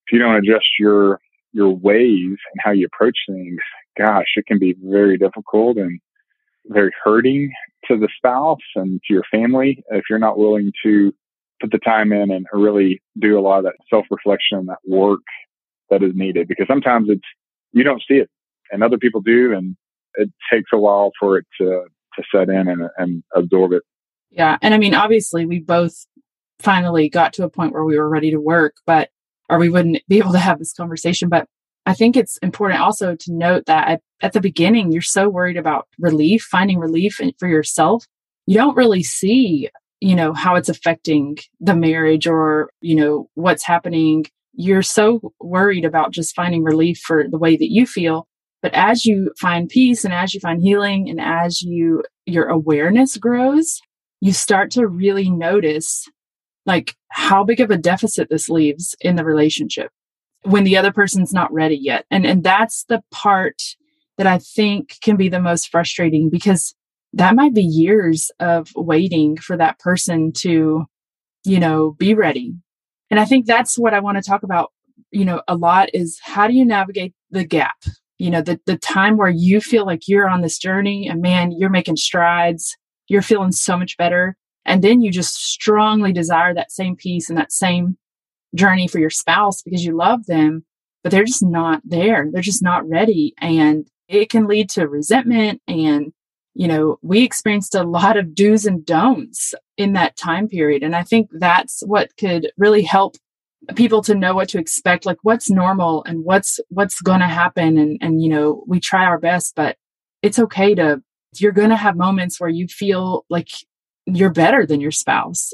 if 0.07 0.13
you 0.13 0.19
don't 0.19 0.35
adjust 0.35 0.67
your 0.79 1.19
your 1.53 1.69
ways 1.69 2.37
and 2.53 2.59
how 2.59 2.71
you 2.71 2.85
approach 2.85 3.17
things, 3.27 3.59
gosh, 3.97 4.27
it 4.37 4.45
can 4.45 4.57
be 4.57 4.75
very 4.81 5.17
difficult 5.17 5.77
and 5.77 5.99
very 6.67 6.91
hurting 7.03 7.51
to 7.87 7.97
the 7.97 8.07
spouse 8.15 8.59
and 8.75 9.01
to 9.05 9.13
your 9.13 9.23
family 9.29 9.83
if 9.89 10.05
you're 10.09 10.19
not 10.19 10.37
willing 10.37 10.71
to 10.83 11.13
put 11.59 11.71
the 11.71 11.77
time 11.79 12.13
in 12.13 12.31
and 12.31 12.45
really 12.53 13.01
do 13.19 13.37
a 13.37 13.41
lot 13.41 13.59
of 13.59 13.65
that 13.65 13.75
self 13.89 14.05
reflection, 14.09 14.65
that 14.67 14.77
work 14.87 15.21
that 15.89 16.03
is 16.03 16.11
needed. 16.15 16.47
Because 16.47 16.67
sometimes 16.67 17.09
it's 17.09 17.21
you 17.73 17.83
don't 17.83 18.03
see 18.07 18.15
it 18.15 18.29
and 18.71 18.83
other 18.83 18.97
people 18.97 19.21
do, 19.21 19.53
and 19.53 19.75
it 20.15 20.29
takes 20.51 20.69
a 20.73 20.77
while 20.77 21.11
for 21.19 21.37
it 21.37 21.45
to 21.59 21.85
to 22.15 22.23
set 22.33 22.49
in 22.49 22.67
and, 22.67 22.89
and 22.97 23.23
absorb 23.35 23.71
it. 23.71 23.83
Yeah, 24.31 24.57
and 24.61 24.73
I 24.73 24.77
mean, 24.77 24.93
obviously, 24.93 25.45
we 25.45 25.59
both 25.59 26.05
finally 26.59 27.09
got 27.09 27.33
to 27.33 27.43
a 27.43 27.49
point 27.49 27.73
where 27.73 27.83
we 27.83 27.97
were 27.97 28.09
ready 28.09 28.31
to 28.31 28.37
work, 28.37 28.75
but 28.85 29.09
or 29.49 29.59
we 29.59 29.69
wouldn't 29.69 30.01
be 30.07 30.17
able 30.17 30.31
to 30.31 30.39
have 30.39 30.59
this 30.59 30.73
conversation. 30.73 31.27
But 31.27 31.47
I 31.85 31.93
think 31.93 32.15
it's 32.15 32.37
important 32.37 32.81
also 32.81 33.15
to 33.15 33.33
note 33.33 33.65
that 33.65 33.87
at, 33.87 34.01
at 34.21 34.33
the 34.33 34.41
beginning, 34.41 34.91
you're 34.91 35.01
so 35.01 35.27
worried 35.27 35.57
about 35.57 35.87
relief, 35.99 36.43
finding 36.43 36.79
relief 36.79 37.19
for 37.39 37.47
yourself. 37.47 38.05
You 38.45 38.55
don't 38.55 38.77
really 38.77 39.03
see, 39.03 39.69
you 39.99 40.15
know, 40.15 40.33
how 40.33 40.55
it's 40.55 40.69
affecting 40.69 41.37
the 41.59 41.75
marriage 41.75 42.27
or, 42.27 42.69
you 42.81 42.95
know, 42.95 43.29
what's 43.33 43.63
happening. 43.63 44.25
You're 44.53 44.83
so 44.83 45.33
worried 45.39 45.85
about 45.85 46.11
just 46.11 46.35
finding 46.35 46.63
relief 46.63 46.99
for 46.99 47.27
the 47.27 47.37
way 47.37 47.57
that 47.57 47.71
you 47.71 47.85
feel. 47.85 48.27
But 48.61 48.73
as 48.73 49.05
you 49.05 49.31
find 49.39 49.69
peace 49.69 50.05
and 50.05 50.13
as 50.13 50.33
you 50.33 50.39
find 50.39 50.61
healing 50.61 51.09
and 51.09 51.19
as 51.19 51.61
you 51.61 52.03
your 52.25 52.47
awareness 52.47 53.17
grows, 53.17 53.79
you 54.19 54.33
start 54.33 54.71
to 54.71 54.87
really 54.87 55.29
notice 55.29 56.07
like 56.65 56.95
how 57.09 57.43
big 57.43 57.59
of 57.59 57.71
a 57.71 57.77
deficit 57.77 58.29
this 58.29 58.49
leaves 58.49 58.95
in 59.01 59.15
the 59.15 59.25
relationship 59.25 59.91
when 60.43 60.63
the 60.63 60.77
other 60.77 60.91
person's 60.91 61.33
not 61.33 61.51
ready 61.51 61.77
yet. 61.79 62.05
And 62.11 62.25
and 62.25 62.43
that's 62.43 62.85
the 62.87 63.01
part 63.11 63.61
that 64.17 64.27
I 64.27 64.37
think 64.37 64.97
can 65.01 65.17
be 65.17 65.29
the 65.29 65.39
most 65.39 65.69
frustrating 65.69 66.29
because 66.29 66.75
that 67.13 67.35
might 67.35 67.53
be 67.53 67.63
years 67.63 68.31
of 68.39 68.69
waiting 68.75 69.37
for 69.37 69.57
that 69.57 69.79
person 69.79 70.31
to, 70.37 70.85
you 71.43 71.59
know, 71.59 71.95
be 71.97 72.13
ready. 72.13 72.53
And 73.09 73.19
I 73.19 73.25
think 73.25 73.45
that's 73.45 73.77
what 73.77 73.93
I 73.93 73.99
want 73.99 74.17
to 74.17 74.23
talk 74.23 74.43
about, 74.43 74.71
you 75.11 75.25
know, 75.25 75.41
a 75.47 75.55
lot 75.55 75.89
is 75.93 76.19
how 76.21 76.47
do 76.47 76.53
you 76.53 76.65
navigate 76.65 77.13
the 77.31 77.43
gap? 77.43 77.75
You 78.21 78.29
know, 78.29 78.43
the 78.43 78.59
the 78.67 78.77
time 78.77 79.17
where 79.17 79.31
you 79.31 79.59
feel 79.59 79.83
like 79.83 80.07
you're 80.07 80.29
on 80.29 80.41
this 80.41 80.59
journey 80.59 81.07
and 81.07 81.23
man, 81.23 81.51
you're 81.51 81.71
making 81.71 81.95
strides, 81.95 82.77
you're 83.07 83.23
feeling 83.23 83.51
so 83.51 83.75
much 83.75 83.97
better. 83.97 84.37
And 84.63 84.83
then 84.83 85.01
you 85.01 85.11
just 85.11 85.35
strongly 85.35 86.13
desire 86.13 86.53
that 86.53 86.71
same 86.71 86.95
peace 86.95 87.29
and 87.29 87.37
that 87.39 87.51
same 87.51 87.97
journey 88.53 88.87
for 88.87 88.99
your 88.99 89.09
spouse 89.09 89.63
because 89.63 89.83
you 89.83 89.97
love 89.97 90.27
them, 90.27 90.63
but 91.01 91.11
they're 91.11 91.25
just 91.25 91.41
not 91.41 91.81
there. 91.83 92.27
They're 92.31 92.43
just 92.43 92.61
not 92.61 92.87
ready. 92.87 93.33
And 93.39 93.87
it 94.07 94.29
can 94.29 94.45
lead 94.45 94.69
to 94.71 94.87
resentment. 94.87 95.59
And, 95.67 96.13
you 96.53 96.67
know, 96.67 96.99
we 97.01 97.23
experienced 97.23 97.73
a 97.73 97.81
lot 97.81 98.17
of 98.17 98.35
do's 98.35 98.67
and 98.67 98.85
don'ts 98.85 99.55
in 99.77 99.93
that 99.93 100.15
time 100.15 100.47
period. 100.47 100.83
And 100.83 100.95
I 100.95 101.01
think 101.01 101.31
that's 101.33 101.81
what 101.87 102.15
could 102.17 102.51
really 102.55 102.83
help 102.83 103.15
people 103.75 104.01
to 104.01 104.15
know 104.15 104.33
what 104.33 104.49
to 104.49 104.59
expect 104.59 105.05
like 105.05 105.17
what's 105.21 105.49
normal 105.49 106.03
and 106.05 106.23
what's 106.23 106.59
what's 106.69 107.01
going 107.01 107.19
to 107.19 107.27
happen. 107.27 107.77
And 107.77 107.97
and 108.01 108.21
you 108.21 108.29
know 108.29 108.63
we 108.67 108.79
try 108.79 109.05
our 109.05 109.19
best 109.19 109.53
but 109.55 109.77
it's 110.21 110.39
okay 110.39 110.75
to 110.75 111.01
you're 111.37 111.51
going 111.51 111.69
to 111.69 111.77
have 111.77 111.95
moments 111.95 112.39
where 112.39 112.49
you 112.49 112.67
feel 112.67 113.25
like 113.29 113.49
you're 114.05 114.31
better 114.31 114.65
than 114.65 114.81
your 114.81 114.91
spouse. 114.91 115.53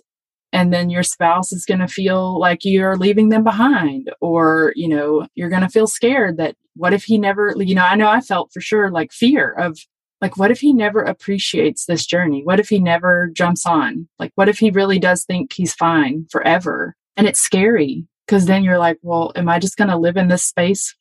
And 0.53 0.73
then 0.73 0.89
your 0.89 1.03
spouse 1.03 1.51
is 1.51 1.65
going 1.65 1.81
to 1.81 1.87
feel 1.87 2.39
like 2.39 2.59
you're 2.63 2.95
leaving 2.95 3.29
them 3.29 3.43
behind 3.43 4.09
or 4.21 4.71
you 4.75 4.87
know 4.87 5.27
you're 5.35 5.49
going 5.49 5.61
to 5.61 5.69
feel 5.69 5.87
scared 5.87 6.37
that 6.37 6.55
what 6.75 6.93
if 6.93 7.03
he 7.03 7.17
never 7.17 7.53
you 7.57 7.75
know 7.75 7.85
i 7.85 7.95
know 7.95 8.07
i 8.07 8.21
felt 8.21 8.51
for 8.53 8.61
sure 8.61 8.89
like 8.89 9.11
fear 9.11 9.51
of 9.51 9.77
like 10.21 10.37
what 10.37 10.51
if 10.51 10.59
he 10.59 10.73
never 10.73 11.01
appreciates 11.01 11.85
this 11.85 12.05
journey? 12.05 12.41
What 12.43 12.59
if 12.59 12.69
he 12.69 12.79
never 12.79 13.29
jumps 13.33 13.65
on? 13.65 14.07
Like 14.17 14.31
what 14.35 14.49
if 14.49 14.57
he 14.57 14.71
really 14.71 14.99
does 14.99 15.23
think 15.23 15.53
he's 15.53 15.73
fine 15.73 16.25
forever 16.31 16.95
and 17.17 17.27
it's 17.27 17.41
scary 17.41 18.07
because 18.25 18.45
then 18.45 18.63
you're 18.63 18.79
like 18.79 18.97
well 19.01 19.31
am 19.35 19.49
i 19.49 19.59
just 19.59 19.77
going 19.77 19.89
to 19.89 19.97
live 19.97 20.15
in 20.15 20.29
this 20.29 20.45
space 20.45 20.95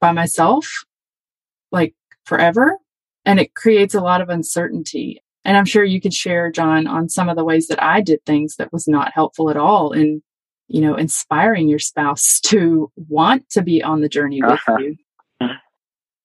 by 0.00 0.12
myself 0.12 0.84
like 1.70 1.94
forever 2.26 2.76
and 3.24 3.40
it 3.40 3.54
creates 3.54 3.94
a 3.94 4.00
lot 4.00 4.20
of 4.20 4.28
uncertainty 4.28 5.22
and 5.44 5.56
I'm 5.56 5.64
sure 5.64 5.84
you 5.84 6.00
could 6.00 6.14
share, 6.14 6.50
John, 6.50 6.86
on 6.86 7.08
some 7.08 7.28
of 7.28 7.36
the 7.36 7.44
ways 7.44 7.66
that 7.68 7.82
I 7.82 8.00
did 8.00 8.24
things 8.24 8.56
that 8.56 8.72
was 8.72 8.86
not 8.86 9.12
helpful 9.12 9.50
at 9.50 9.56
all 9.56 9.92
in, 9.92 10.22
you 10.68 10.80
know, 10.80 10.94
inspiring 10.94 11.68
your 11.68 11.80
spouse 11.80 12.40
to 12.46 12.90
want 13.08 13.48
to 13.50 13.62
be 13.62 13.82
on 13.82 14.00
the 14.00 14.08
journey 14.08 14.40
with 14.42 14.52
uh-huh. 14.52 14.78
you. 14.78 14.96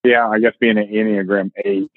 Yeah, 0.03 0.29
I 0.29 0.39
guess 0.39 0.53
being 0.59 0.77
an 0.77 0.87
Enneagram 0.87 1.51
8, 1.65 1.91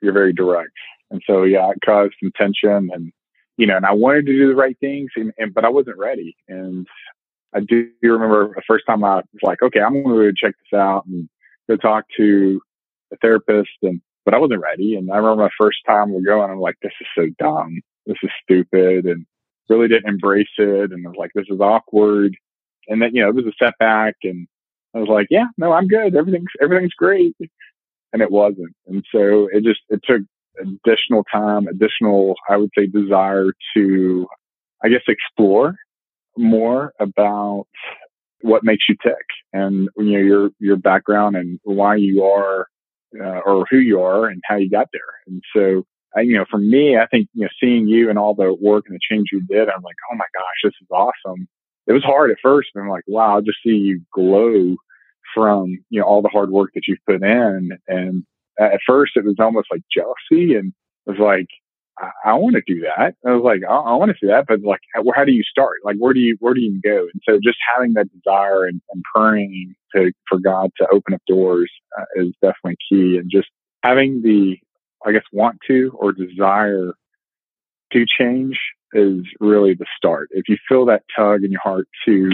you're 0.00 0.12
very 0.12 0.32
direct. 0.32 0.70
And 1.10 1.20
so, 1.26 1.42
yeah, 1.42 1.70
it 1.70 1.78
caused 1.84 2.14
some 2.22 2.32
tension 2.36 2.90
and, 2.92 3.12
you 3.56 3.66
know, 3.66 3.76
and 3.76 3.86
I 3.86 3.92
wanted 3.92 4.26
to 4.26 4.32
do 4.32 4.48
the 4.48 4.54
right 4.54 4.76
things, 4.80 5.10
and, 5.16 5.32
and 5.38 5.54
but 5.54 5.64
I 5.64 5.68
wasn't 5.68 5.98
ready. 5.98 6.36
And 6.48 6.86
I 7.54 7.60
do 7.60 7.88
remember 8.02 8.52
the 8.54 8.62
first 8.66 8.84
time 8.86 9.04
I 9.04 9.16
was 9.16 9.24
like, 9.42 9.62
okay, 9.62 9.80
I'm 9.80 10.02
going 10.02 10.18
to 10.18 10.32
check 10.36 10.54
this 10.58 10.78
out 10.78 11.06
and 11.06 11.28
go 11.68 11.76
talk 11.76 12.04
to 12.16 12.60
a 13.12 13.16
therapist. 13.16 13.70
And 13.82 14.00
but 14.24 14.34
I 14.34 14.38
wasn't 14.38 14.62
ready. 14.62 14.96
And 14.96 15.10
I 15.10 15.16
remember 15.16 15.44
my 15.44 15.50
first 15.58 15.78
time 15.86 16.12
we 16.12 16.24
going, 16.24 16.50
I'm 16.50 16.58
like, 16.58 16.76
this 16.82 16.92
is 17.00 17.06
so 17.16 17.26
dumb. 17.38 17.80
This 18.06 18.16
is 18.22 18.30
stupid. 18.42 19.04
And 19.04 19.26
really 19.68 19.88
didn't 19.88 20.08
embrace 20.08 20.46
it. 20.58 20.92
And 20.92 21.06
I 21.06 21.10
was 21.10 21.18
like, 21.18 21.30
this 21.34 21.46
is 21.48 21.60
awkward. 21.60 22.36
And 22.88 23.00
then, 23.00 23.14
you 23.14 23.22
know, 23.22 23.28
it 23.28 23.34
was 23.34 23.46
a 23.46 23.64
setback. 23.64 24.16
And 24.22 24.46
I 24.94 24.98
was 24.98 25.08
like, 25.08 25.28
yeah, 25.30 25.46
no, 25.56 25.72
I'm 25.72 25.88
good. 25.88 26.16
Everything's, 26.16 26.50
everything's 26.60 26.94
great. 26.94 27.36
And 28.12 28.22
it 28.22 28.30
wasn't. 28.30 28.74
And 28.86 29.04
so 29.10 29.48
it 29.52 29.64
just, 29.64 29.80
it 29.88 30.00
took 30.04 30.22
additional 30.60 31.24
time, 31.32 31.66
additional, 31.66 32.34
I 32.48 32.56
would 32.56 32.70
say, 32.76 32.86
desire 32.86 33.52
to, 33.76 34.26
I 34.84 34.88
guess, 34.88 35.02
explore 35.08 35.76
more 36.36 36.92
about 37.00 37.66
what 38.40 38.64
makes 38.64 38.84
you 38.88 38.96
tick 39.02 39.24
and 39.52 39.88
you 39.96 40.12
know 40.12 40.18
your 40.18 40.50
your 40.58 40.76
background 40.76 41.36
and 41.36 41.58
why 41.62 41.96
you 41.96 42.24
are 42.24 42.66
uh, 43.18 43.40
or 43.46 43.64
who 43.70 43.78
you 43.78 44.00
are 44.00 44.26
and 44.26 44.42
how 44.44 44.56
you 44.56 44.68
got 44.70 44.88
there. 44.92 45.02
And 45.26 45.42
so, 45.54 45.84
I, 46.16 46.20
you 46.22 46.36
know, 46.36 46.44
for 46.50 46.58
me, 46.58 46.96
I 46.96 47.06
think, 47.06 47.28
you 47.32 47.42
know, 47.42 47.48
seeing 47.60 47.88
you 47.88 48.10
and 48.10 48.18
all 48.18 48.34
the 48.34 48.54
work 48.60 48.84
and 48.88 48.94
the 48.96 49.00
change 49.10 49.28
you 49.32 49.40
did, 49.48 49.68
I'm 49.68 49.82
like, 49.82 49.96
oh 50.12 50.16
my 50.16 50.24
gosh, 50.34 50.60
this 50.64 50.74
is 50.80 50.88
awesome. 50.90 51.48
It 51.86 51.92
was 51.92 52.04
hard 52.04 52.30
at 52.30 52.38
first, 52.42 52.70
but 52.74 52.80
I'm 52.80 52.88
like, 52.88 53.04
wow, 53.06 53.40
just 53.40 53.58
see 53.64 53.70
you 53.70 54.00
glow 54.12 54.76
from, 55.34 55.78
you 55.90 56.00
know, 56.00 56.06
all 56.06 56.22
the 56.22 56.28
hard 56.28 56.50
work 56.50 56.70
that 56.74 56.82
you've 56.86 57.04
put 57.06 57.22
in. 57.22 57.70
And 57.88 58.24
at 58.58 58.80
first 58.86 59.12
it 59.16 59.24
was 59.24 59.36
almost 59.38 59.68
like 59.70 59.82
jealousy 59.92 60.54
and 60.54 60.72
it 61.06 61.10
was 61.10 61.18
like, 61.18 61.46
I, 61.98 62.30
I 62.30 62.34
want 62.34 62.56
to 62.56 62.62
do 62.66 62.80
that. 62.80 63.14
I 63.26 63.32
was 63.32 63.42
like, 63.44 63.60
I, 63.68 63.74
I 63.74 63.94
want 63.94 64.10
to 64.10 64.16
do 64.20 64.28
that, 64.28 64.46
but 64.48 64.62
like, 64.62 64.80
how, 64.94 65.04
how, 65.14 65.24
do 65.24 65.32
you 65.32 65.42
start? 65.42 65.78
Like, 65.84 65.96
where 65.98 66.12
do 66.12 66.20
you, 66.20 66.36
where 66.40 66.54
do 66.54 66.60
you 66.60 66.80
go? 66.82 67.06
And 67.12 67.22
so 67.28 67.38
just 67.42 67.58
having 67.74 67.94
that 67.94 68.10
desire 68.12 68.64
and, 68.64 68.80
and 68.92 69.02
praying 69.14 69.74
to, 69.94 70.12
for 70.28 70.38
God 70.38 70.70
to 70.78 70.88
open 70.92 71.14
up 71.14 71.22
doors 71.26 71.70
uh, 71.98 72.04
is 72.16 72.32
definitely 72.42 72.76
key. 72.88 73.18
And 73.18 73.30
just 73.30 73.48
having 73.82 74.22
the, 74.22 74.56
I 75.06 75.12
guess, 75.12 75.24
want 75.32 75.58
to 75.68 75.92
or 75.98 76.12
desire 76.12 76.94
to 77.92 78.04
change 78.06 78.58
is 78.92 79.22
really 79.40 79.74
the 79.74 79.86
start. 79.96 80.28
If 80.30 80.48
you 80.48 80.56
feel 80.68 80.86
that 80.86 81.02
tug 81.16 81.44
in 81.44 81.52
your 81.52 81.60
heart 81.62 81.88
to 82.06 82.30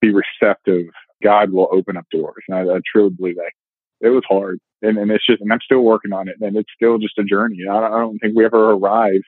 be 0.00 0.12
receptive, 0.12 0.86
God 1.22 1.50
will 1.50 1.68
open 1.72 1.96
up 1.96 2.06
doors. 2.10 2.44
And 2.48 2.56
I, 2.56 2.74
I 2.74 2.80
truly 2.90 3.10
believe 3.10 3.36
that. 3.36 3.52
It 4.00 4.08
was 4.08 4.22
hard 4.28 4.58
and, 4.82 4.98
and 4.98 5.10
it's 5.10 5.26
just, 5.26 5.40
and 5.40 5.52
I'm 5.52 5.60
still 5.64 5.82
working 5.82 6.12
on 6.12 6.28
it, 6.28 6.36
and 6.40 6.56
it's 6.56 6.70
still 6.74 6.98
just 6.98 7.18
a 7.18 7.24
journey. 7.24 7.58
I, 7.68 7.76
I 7.76 7.98
don't 8.00 8.18
think 8.18 8.36
we 8.36 8.44
ever 8.44 8.72
arrive. 8.72 9.20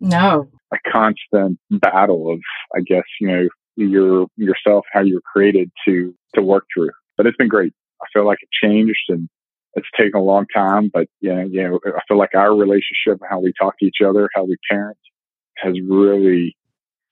No, 0.00 0.50
a 0.72 0.76
constant 0.90 1.58
battle 1.70 2.32
of, 2.32 2.40
I 2.74 2.80
guess, 2.80 3.04
you 3.20 3.28
know, 3.28 3.48
your 3.76 4.26
yourself, 4.36 4.84
how 4.92 5.00
you're 5.00 5.20
created 5.20 5.70
to 5.86 6.14
to 6.34 6.42
work 6.42 6.64
through. 6.74 6.90
But 7.16 7.26
it's 7.26 7.36
been 7.36 7.48
great. 7.48 7.72
I 8.02 8.06
feel 8.12 8.26
like 8.26 8.38
it 8.42 8.48
changed, 8.66 9.04
and 9.08 9.28
it's 9.74 9.86
taken 9.96 10.20
a 10.20 10.24
long 10.24 10.46
time. 10.54 10.90
But 10.92 11.08
yeah, 11.20 11.44
you 11.44 11.62
know, 11.62 11.80
I 11.86 12.00
feel 12.08 12.18
like 12.18 12.34
our 12.34 12.54
relationship, 12.54 13.20
how 13.28 13.40
we 13.40 13.52
talk 13.58 13.78
to 13.78 13.86
each 13.86 14.02
other, 14.06 14.28
how 14.34 14.44
we 14.44 14.56
parent, 14.68 14.98
has 15.56 15.74
really 15.88 16.56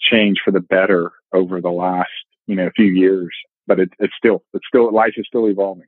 changed 0.00 0.40
for 0.44 0.50
the 0.50 0.60
better 0.60 1.12
over 1.32 1.60
the 1.60 1.70
last 1.70 2.10
you 2.46 2.56
know 2.56 2.66
a 2.66 2.72
few 2.72 2.86
years. 2.86 3.30
But 3.66 3.80
it, 3.80 3.90
it's 4.00 4.14
still 4.16 4.42
it's 4.54 4.66
still 4.66 4.92
life 4.92 5.14
is 5.16 5.26
still 5.28 5.48
evolving. 5.48 5.86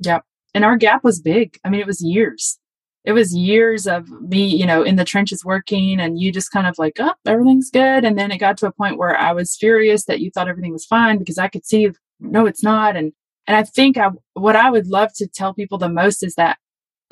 Yep 0.00 0.24
and 0.54 0.64
our 0.64 0.76
gap 0.76 1.04
was 1.04 1.20
big. 1.20 1.58
I 1.64 1.70
mean, 1.70 1.80
it 1.80 1.86
was 1.86 2.02
years. 2.02 2.58
It 3.04 3.12
was 3.12 3.34
years 3.34 3.86
of 3.86 4.08
me, 4.08 4.44
you 4.44 4.66
know, 4.66 4.82
in 4.82 4.96
the 4.96 5.04
trenches 5.04 5.44
working 5.44 6.00
and 6.00 6.20
you 6.20 6.32
just 6.32 6.50
kind 6.50 6.66
of 6.66 6.78
like, 6.78 6.96
oh, 6.98 7.14
everything's 7.26 7.70
good. 7.70 8.04
And 8.04 8.18
then 8.18 8.30
it 8.30 8.38
got 8.38 8.58
to 8.58 8.66
a 8.66 8.72
point 8.72 8.98
where 8.98 9.16
I 9.16 9.32
was 9.32 9.56
furious 9.56 10.04
that 10.04 10.20
you 10.20 10.30
thought 10.30 10.48
everything 10.48 10.72
was 10.72 10.84
fine 10.84 11.16
because 11.18 11.38
I 11.38 11.48
could 11.48 11.64
see, 11.64 11.90
no, 12.20 12.44
it's 12.44 12.62
not. 12.62 12.96
And, 12.96 13.12
and 13.46 13.56
I 13.56 13.62
think 13.62 13.96
I, 13.96 14.10
what 14.34 14.56
I 14.56 14.70
would 14.70 14.88
love 14.88 15.10
to 15.16 15.26
tell 15.26 15.54
people 15.54 15.78
the 15.78 15.88
most 15.88 16.22
is 16.22 16.34
that 16.34 16.58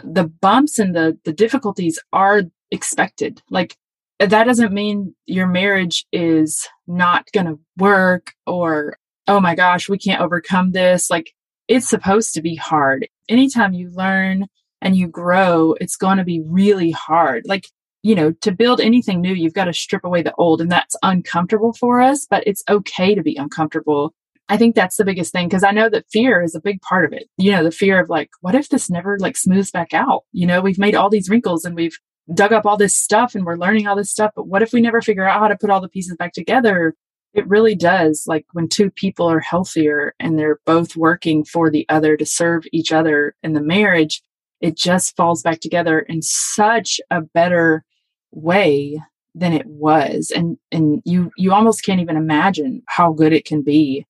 the 0.03 0.25
bumps 0.25 0.79
and 0.79 0.95
the, 0.95 1.19
the 1.25 1.33
difficulties 1.33 1.99
are 2.13 2.43
expected. 2.71 3.41
Like 3.49 3.77
that 4.19 4.45
doesn't 4.45 4.75
mean 4.75 5.15
your 5.25 5.47
marriage 5.47 6.05
is 6.13 6.69
not 6.87 7.27
going 7.33 7.47
to 7.47 7.59
work 7.79 8.33
or, 8.47 8.99
oh 9.29 9.41
my 9.41 9.55
gosh, 9.55 9.89
we 9.89 9.99
can't 9.99 10.21
overcome 10.21 10.73
this. 10.73 11.09
Like 11.09 11.33
it's 11.69 11.89
supposed 11.89 12.35
to 12.35 12.43
be 12.43 12.55
hard. 12.55 13.09
Anytime 13.29 13.73
you 13.73 13.91
learn 13.91 14.47
and 14.81 14.97
you 14.97 15.09
grow, 15.09 15.75
it's 15.81 15.97
going 15.97 16.19
to 16.19 16.25
be 16.25 16.43
really 16.47 16.91
hard. 16.91 17.45
Like, 17.47 17.69
you 18.03 18.15
know, 18.15 18.33
to 18.43 18.53
build 18.53 18.81
anything 18.81 19.21
new, 19.21 19.35
you've 19.35 19.55
got 19.55 19.65
to 19.65 19.73
strip 19.73 20.05
away 20.05 20.23
the 20.23 20.35
old, 20.37 20.61
and 20.61 20.71
that's 20.71 20.97
uncomfortable 21.03 21.73
for 21.73 22.01
us, 22.01 22.27
but 22.29 22.47
it's 22.47 22.63
okay 22.69 23.15
to 23.15 23.23
be 23.23 23.37
uncomfortable. 23.37 24.15
I 24.49 24.57
think 24.57 24.77
that's 24.77 24.97
the 24.97 25.05
biggest 25.05 25.33
thing 25.33 25.49
because 25.49 25.65
I 25.65 25.73
know 25.73 25.89
that 25.89 26.07
fear 26.13 26.41
is 26.41 26.55
a 26.55 26.61
big 26.61 26.81
part 26.83 27.05
of 27.05 27.13
it. 27.13 27.29
You 27.37 27.51
know, 27.51 27.65
the 27.65 27.73
fear 27.73 27.99
of 28.01 28.09
like, 28.09 28.31
what 28.43 28.55
if 28.55 28.69
this 28.69 28.89
never 28.89 29.19
like 29.19 29.37
smooths 29.37 29.73
back 29.73 29.93
out? 29.93 30.23
You 30.31 30.47
know, 30.47 30.61
we've 30.61 30.79
made 30.79 30.95
all 30.95 31.11
these 31.11 31.29
wrinkles 31.29 31.65
and 31.65 31.75
we've 31.75 31.99
dug 32.33 32.53
up 32.53 32.65
all 32.65 32.77
this 32.77 32.97
stuff 32.97 33.35
and 33.35 33.45
we're 33.45 33.57
learning 33.57 33.89
all 33.89 33.97
this 33.97 34.11
stuff, 34.11 34.31
but 34.37 34.47
what 34.47 34.63
if 34.63 34.73
we 34.73 34.81
never 34.81 35.03
figure 35.03 35.29
out 35.29 35.41
how 35.41 35.49
to 35.49 35.57
put 35.57 35.71
all 35.71 35.81
the 35.81 35.89
pieces 35.89 36.17
back 36.17 36.33
together? 36.33 36.95
It 37.37 37.47
really 37.47 37.75
does. 37.75 38.25
Like 38.27 38.47
when 38.53 38.67
two 38.67 38.91
people 38.91 39.31
are 39.31 39.41
healthier 39.41 40.15
and 40.19 40.39
they're 40.39 40.59
both 40.65 40.97
working 40.97 41.45
for 41.45 41.71
the 41.71 41.87
other 41.89 42.17
to 42.17 42.25
serve 42.27 42.65
each 42.73 42.93
other 42.93 43.37
in 43.43 43.53
the 43.53 43.61
marriage, 43.61 44.23
it 44.61 44.77
just 44.77 45.15
falls 45.17 45.43
back 45.43 45.61
together 45.61 46.01
in 46.01 46.23
such 46.23 46.99
a 47.11 47.21
better 47.21 47.85
way 48.33 48.99
than 49.35 49.53
it 49.53 49.67
was. 49.67 50.33
And 50.35 50.57
and 50.73 51.03
you 51.05 51.31
you 51.37 51.53
almost 51.53 51.85
can't 51.85 52.01
even 52.01 52.17
imagine 52.17 52.83
how 52.89 53.13
good 53.13 53.35
it 53.35 53.45
can 53.45 53.63
be. 53.63 54.07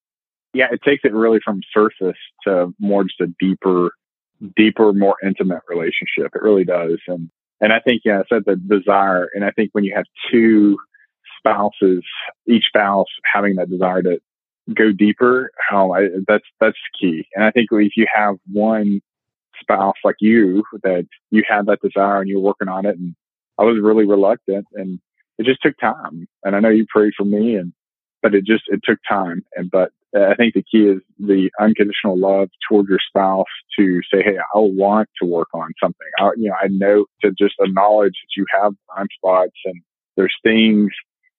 Yeah, 0.55 0.69
it 0.71 0.81
takes 0.85 1.05
it 1.05 1.13
really 1.13 1.41
from 1.45 1.61
surface 1.75 2.17
to 2.45 2.73
more 2.79 3.03
just 3.03 3.21
a 3.21 3.27
deeper, 3.41 3.91
deeper, 4.57 4.93
more 4.93 5.17
intimate 5.23 5.63
relationship. 5.69 6.31
It 6.35 6.43
really 6.43 6.65
does. 6.65 6.99
And 7.09 7.29
And 7.61 7.73
I 7.73 7.81
think, 7.81 8.03
yeah, 8.05 8.21
I 8.21 8.25
said 8.29 8.45
the 8.47 8.57
desire. 8.57 9.29
And 9.35 9.45
I 9.45 9.51
think 9.51 9.71
when 9.73 9.85
you 9.85 9.95
have 9.97 10.05
two 10.31 10.79
spouses, 11.39 12.05
each 12.47 12.65
spouse 12.67 13.07
having 13.33 13.57
that 13.57 13.71
desire 13.71 14.03
to 14.03 14.21
go 14.75 14.93
deeper, 14.93 15.51
how 15.69 15.93
I, 15.93 16.09
that's, 16.27 16.45
that's 16.61 16.79
key. 17.01 17.27
And 17.35 17.45
I 17.45 17.51
think 17.51 17.69
if 17.71 17.93
you 17.97 18.07
have 18.15 18.37
one 18.53 19.01
spouse 19.61 19.97
like 20.05 20.17
you 20.21 20.65
that 20.83 21.07
you 21.31 21.43
had 21.49 21.67
that 21.67 21.81
desire 21.81 22.21
and 22.21 22.29
you're 22.29 22.41
working 22.41 22.69
on 22.69 22.85
it 22.87 22.99
and 22.99 23.15
I 23.59 23.63
was 23.63 23.79
really 23.81 24.05
reluctant 24.05 24.67
and 24.75 25.01
it 25.39 25.47
just 25.47 25.63
took 25.63 25.77
time. 25.79 26.27
And 26.45 26.57
I 26.57 26.61
know 26.61 26.69
you 26.69 26.87
prayed 26.89 27.15
for 27.17 27.25
me 27.25 27.57
and, 27.57 27.73
but 28.23 28.35
it 28.35 28.45
just, 28.45 28.65
it 28.69 28.81
took 28.85 28.99
time. 29.09 29.45
And, 29.55 29.71
but 29.71 29.93
I 30.15 30.35
think 30.35 30.55
the 30.55 30.63
key 30.63 30.89
is 30.89 31.01
the 31.19 31.51
unconditional 31.61 32.19
love 32.19 32.49
toward 32.69 32.89
your 32.89 32.99
spouse 33.07 33.45
to 33.79 34.01
say, 34.13 34.23
Hey, 34.23 34.37
I 34.39 34.59
want 34.59 35.09
to 35.21 35.29
work 35.29 35.49
on 35.53 35.73
something. 35.83 36.07
I, 36.19 36.31
you 36.37 36.49
know, 36.49 36.57
I 36.61 36.69
know 36.69 37.07
to 37.23 37.33
just 37.39 37.55
acknowledge 37.61 38.15
that 38.23 38.37
you 38.37 38.47
have 38.61 38.73
blind 38.89 39.11
spots 39.17 39.57
and 39.65 39.81
there's 40.17 40.35
things 40.43 40.91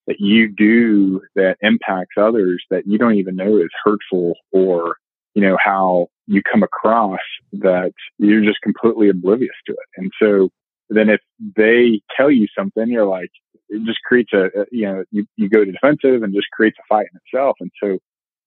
that 0.08 0.20
you 0.20 0.48
do 0.48 1.22
that 1.36 1.58
impacts 1.62 2.16
others 2.18 2.64
that 2.70 2.88
you 2.88 2.98
don't 2.98 3.16
even 3.16 3.36
know 3.36 3.58
is 3.58 3.70
hurtful 3.84 4.36
or, 4.52 4.96
you 5.36 5.42
know, 5.42 5.58
how 5.64 6.08
you 6.26 6.42
come 6.50 6.64
across 6.64 7.20
that 7.54 7.92
you're 8.18 8.44
just 8.44 8.62
completely 8.62 9.10
oblivious 9.10 9.56
to 9.66 9.74
it. 9.74 9.90
And 9.98 10.12
so 10.22 10.50
then 10.90 11.10
if 11.10 11.20
they 11.56 12.02
tell 12.16 12.32
you 12.32 12.48
something, 12.58 12.90
you're 12.90 13.06
like, 13.06 13.30
it 13.70 13.86
just 13.86 14.00
creates 14.08 14.32
a, 14.34 14.50
you 14.72 14.86
know, 14.86 15.04
you, 15.12 15.26
you 15.36 15.50
go 15.50 15.66
to 15.66 15.72
defensive 15.72 16.24
and 16.24 16.34
just 16.34 16.48
creates 16.54 16.78
a 16.80 16.88
fight 16.88 17.08
in 17.12 17.20
itself. 17.26 17.58
And 17.60 17.72
so 17.84 18.00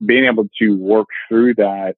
being 0.04 0.24
able 0.24 0.46
to 0.60 0.76
work 0.78 1.08
through 1.28 1.54
that 1.56 1.94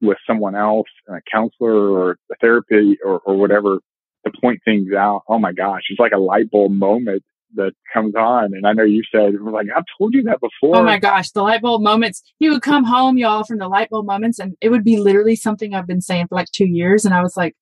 with 0.00 0.18
someone 0.26 0.54
else, 0.54 0.88
a 1.08 1.20
counselor 1.32 1.90
or 1.90 2.18
a 2.30 2.36
therapy 2.40 2.98
or, 3.02 3.20
or 3.20 3.36
whatever 3.36 3.78
to 4.26 4.32
point 4.40 4.60
things 4.64 4.92
out. 4.92 5.22
Oh 5.28 5.38
my 5.38 5.52
gosh, 5.52 5.82
it's 5.88 6.00
like 6.00 6.12
a 6.12 6.18
light 6.18 6.50
bulb 6.50 6.72
moment 6.72 7.22
that 7.54 7.72
comes 7.92 8.14
on. 8.14 8.52
And 8.54 8.66
I 8.66 8.72
know 8.72 8.84
you 8.84 9.02
said, 9.10 9.34
like, 9.40 9.66
I've 9.74 9.84
told 9.98 10.14
you 10.14 10.22
that 10.24 10.40
before. 10.40 10.76
Oh 10.76 10.82
my 10.82 10.98
gosh, 10.98 11.30
the 11.30 11.42
light 11.42 11.62
bulb 11.62 11.82
moments. 11.82 12.22
He 12.38 12.50
would 12.50 12.62
come 12.62 12.84
home, 12.84 13.18
y'all, 13.18 13.44
from 13.44 13.58
the 13.58 13.68
light 13.68 13.90
bulb 13.90 14.06
moments, 14.06 14.38
and 14.38 14.56
it 14.60 14.70
would 14.70 14.84
be 14.84 14.98
literally 14.98 15.36
something 15.36 15.74
I've 15.74 15.86
been 15.86 16.00
saying 16.00 16.28
for 16.28 16.34
like 16.34 16.50
two 16.52 16.66
years. 16.66 17.04
And 17.04 17.14
I 17.14 17.22
was 17.22 17.36
like, 17.36 17.56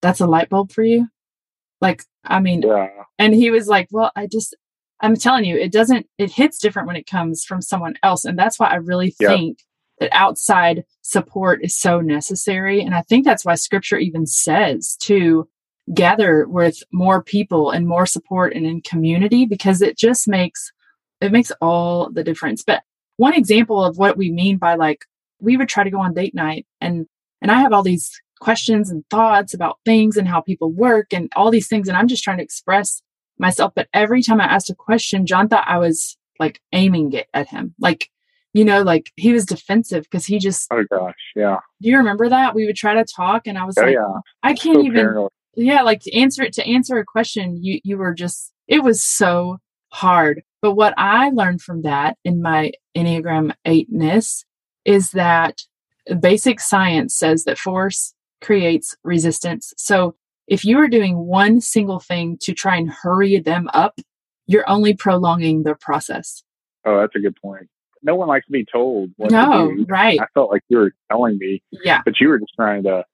that's 0.00 0.20
a 0.20 0.26
light 0.26 0.48
bulb 0.48 0.72
for 0.72 0.82
you? 0.82 1.08
Like, 1.80 2.02
I 2.24 2.40
mean, 2.40 2.62
yeah. 2.62 2.88
and 3.18 3.34
he 3.34 3.50
was 3.50 3.68
like, 3.68 3.88
well, 3.90 4.10
I 4.16 4.26
just, 4.26 4.56
I'm 5.00 5.14
telling 5.14 5.44
you, 5.44 5.56
it 5.56 5.72
doesn't, 5.72 6.06
it 6.18 6.32
hits 6.32 6.58
different 6.58 6.88
when 6.88 6.96
it 6.96 7.06
comes 7.06 7.44
from 7.44 7.62
someone 7.62 7.94
else. 8.02 8.24
And 8.24 8.38
that's 8.38 8.58
why 8.58 8.68
I 8.68 8.76
really 8.76 9.10
think 9.10 9.58
that 10.00 10.10
outside 10.12 10.84
support 11.02 11.60
is 11.62 11.78
so 11.78 12.00
necessary. 12.00 12.80
And 12.80 12.94
I 12.94 13.02
think 13.02 13.24
that's 13.24 13.44
why 13.44 13.54
scripture 13.54 13.98
even 13.98 14.26
says 14.26 14.96
to 15.02 15.48
gather 15.94 16.46
with 16.48 16.82
more 16.92 17.22
people 17.22 17.70
and 17.70 17.86
more 17.86 18.06
support 18.06 18.54
and 18.54 18.66
in 18.66 18.80
community 18.80 19.46
because 19.46 19.82
it 19.82 19.96
just 19.96 20.28
makes, 20.28 20.72
it 21.20 21.32
makes 21.32 21.50
all 21.60 22.10
the 22.10 22.24
difference. 22.24 22.62
But 22.64 22.82
one 23.16 23.34
example 23.34 23.82
of 23.82 23.98
what 23.98 24.16
we 24.16 24.30
mean 24.30 24.58
by 24.58 24.74
like, 24.74 25.04
we 25.40 25.56
would 25.56 25.68
try 25.68 25.84
to 25.84 25.90
go 25.90 26.00
on 26.00 26.14
date 26.14 26.34
night 26.34 26.66
and, 26.80 27.06
and 27.40 27.50
I 27.50 27.60
have 27.60 27.72
all 27.72 27.82
these 27.82 28.20
questions 28.40 28.90
and 28.90 29.04
thoughts 29.10 29.54
about 29.54 29.78
things 29.84 30.16
and 30.16 30.28
how 30.28 30.40
people 30.40 30.70
work 30.70 31.12
and 31.12 31.30
all 31.36 31.50
these 31.50 31.68
things. 31.68 31.88
And 31.88 31.96
I'm 31.96 32.08
just 32.08 32.22
trying 32.22 32.38
to 32.38 32.44
express 32.44 33.02
myself. 33.38 33.72
But 33.74 33.88
every 33.92 34.22
time 34.22 34.40
I 34.40 34.44
asked 34.44 34.70
a 34.70 34.74
question, 34.74 35.26
John 35.26 35.48
thought 35.48 35.66
I 35.66 35.78
was 35.78 36.16
like 36.38 36.60
aiming 36.72 37.12
it 37.12 37.28
at 37.34 37.48
him. 37.48 37.74
Like, 37.78 38.10
you 38.52 38.64
know, 38.64 38.82
like 38.82 39.10
he 39.16 39.32
was 39.32 39.44
defensive 39.44 40.04
because 40.04 40.26
he 40.26 40.38
just. 40.38 40.66
Oh 40.72 40.84
gosh, 40.90 41.14
yeah. 41.36 41.58
Do 41.80 41.88
you 41.88 41.98
remember 41.98 42.28
that? 42.28 42.54
We 42.54 42.66
would 42.66 42.76
try 42.76 42.94
to 42.94 43.04
talk, 43.04 43.46
and 43.46 43.58
I 43.58 43.64
was 43.64 43.76
oh, 43.78 43.82
like, 43.82 43.94
yeah. 43.94 44.20
I 44.42 44.54
can't 44.54 44.76
so 44.76 44.82
even. 44.82 44.94
Paranoid. 44.94 45.30
Yeah, 45.60 45.82
like 45.82 46.00
to 46.02 46.16
answer 46.16 46.44
it 46.44 46.52
to 46.54 46.66
answer 46.66 46.98
a 46.98 47.04
question, 47.04 47.62
you 47.62 47.80
you 47.82 47.98
were 47.98 48.14
just. 48.14 48.52
It 48.68 48.84
was 48.84 49.04
so 49.04 49.58
hard. 49.90 50.42
But 50.62 50.74
what 50.74 50.94
I 50.96 51.30
learned 51.30 51.62
from 51.62 51.82
that 51.82 52.16
in 52.24 52.42
my 52.42 52.72
Enneagram 52.96 53.52
eightness 53.64 54.44
is 54.84 55.12
that 55.12 55.62
basic 56.20 56.60
science 56.60 57.16
says 57.16 57.44
that 57.44 57.58
force 57.58 58.14
creates 58.40 58.96
resistance. 59.02 59.72
So 59.76 60.14
if 60.46 60.64
you 60.64 60.78
are 60.78 60.88
doing 60.88 61.16
one 61.16 61.60
single 61.60 61.98
thing 61.98 62.38
to 62.42 62.54
try 62.54 62.76
and 62.76 62.90
hurry 62.90 63.38
them 63.40 63.68
up, 63.74 64.00
you're 64.46 64.68
only 64.68 64.94
prolonging 64.94 65.62
the 65.62 65.74
process. 65.74 66.42
Oh, 66.84 67.00
that's 67.00 67.16
a 67.16 67.20
good 67.20 67.36
point. 67.40 67.68
No 68.02 68.14
one 68.14 68.28
likes 68.28 68.46
to 68.46 68.52
be 68.52 68.64
told 68.64 69.10
what 69.16 69.30
no, 69.30 69.70
to 69.70 69.76
do. 69.76 69.84
right. 69.88 70.20
I 70.20 70.26
felt 70.34 70.50
like 70.50 70.62
you 70.68 70.78
were 70.78 70.92
telling 71.10 71.36
me. 71.38 71.62
Yeah. 71.70 72.00
But 72.04 72.20
you 72.20 72.28
were 72.28 72.38
just 72.38 72.52
trying 72.54 72.84
to, 72.84 73.04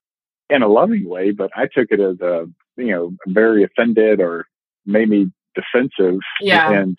in 0.50 0.62
a 0.62 0.68
loving 0.68 1.08
way, 1.08 1.30
but 1.30 1.50
I 1.56 1.62
took 1.62 1.88
it 1.90 2.00
as 2.00 2.20
a, 2.20 2.46
you 2.76 2.90
know, 2.90 3.12
very 3.26 3.64
offended 3.64 4.20
or 4.20 4.46
made 4.86 5.08
me 5.08 5.30
defensive. 5.54 6.20
Yeah. 6.40 6.70
And 6.70 6.98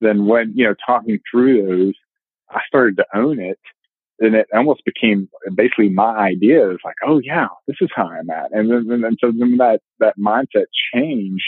then 0.00 0.26
when, 0.26 0.52
you 0.54 0.64
know, 0.64 0.74
talking 0.86 1.18
through 1.30 1.66
those, 1.66 1.94
I 2.50 2.60
started 2.66 2.96
to 2.98 3.06
own 3.14 3.40
it 3.40 3.58
and 4.18 4.34
it 4.34 4.46
almost 4.54 4.84
became 4.84 5.28
basically 5.54 5.88
my 5.88 6.16
idea. 6.16 6.70
It's 6.70 6.84
like, 6.84 6.94
oh 7.06 7.20
yeah, 7.22 7.48
this 7.66 7.76
is 7.80 7.90
how 7.94 8.08
I'm 8.08 8.30
at. 8.30 8.52
And 8.52 8.70
then, 8.70 8.90
and, 8.90 9.04
and 9.04 9.18
so 9.20 9.30
then 9.36 9.56
that, 9.58 9.80
that 9.98 10.14
mindset 10.18 10.66
changed. 10.94 11.44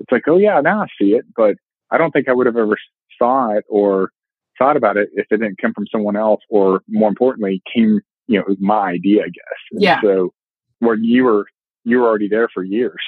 It's 0.00 0.10
like, 0.10 0.24
oh 0.26 0.38
yeah, 0.38 0.60
now 0.60 0.82
I 0.82 0.86
see 1.00 1.10
it, 1.10 1.24
but 1.36 1.56
I 1.90 1.98
don't 1.98 2.10
think 2.10 2.28
I 2.28 2.32
would 2.32 2.46
have 2.46 2.56
ever 2.56 2.76
saw 3.16 3.50
it 3.52 3.64
or 3.68 4.10
thought 4.58 4.76
about 4.76 4.96
it 4.96 5.10
if 5.12 5.26
it 5.30 5.38
didn't 5.38 5.60
come 5.60 5.72
from 5.72 5.86
someone 5.90 6.16
else 6.16 6.40
or 6.48 6.80
more 6.88 7.08
importantly 7.08 7.62
came, 7.72 8.00
you 8.26 8.38
know, 8.38 8.42
it 8.42 8.48
was 8.48 8.58
my 8.60 8.90
idea, 8.90 9.22
I 9.22 9.26
guess. 9.26 9.60
And 9.72 9.82
yeah. 9.82 10.00
So 10.02 10.32
where 10.78 10.96
you 10.96 11.24
were, 11.24 11.46
you 11.84 11.98
were 11.98 12.06
already 12.06 12.28
there 12.28 12.48
for 12.52 12.62
years. 12.62 13.00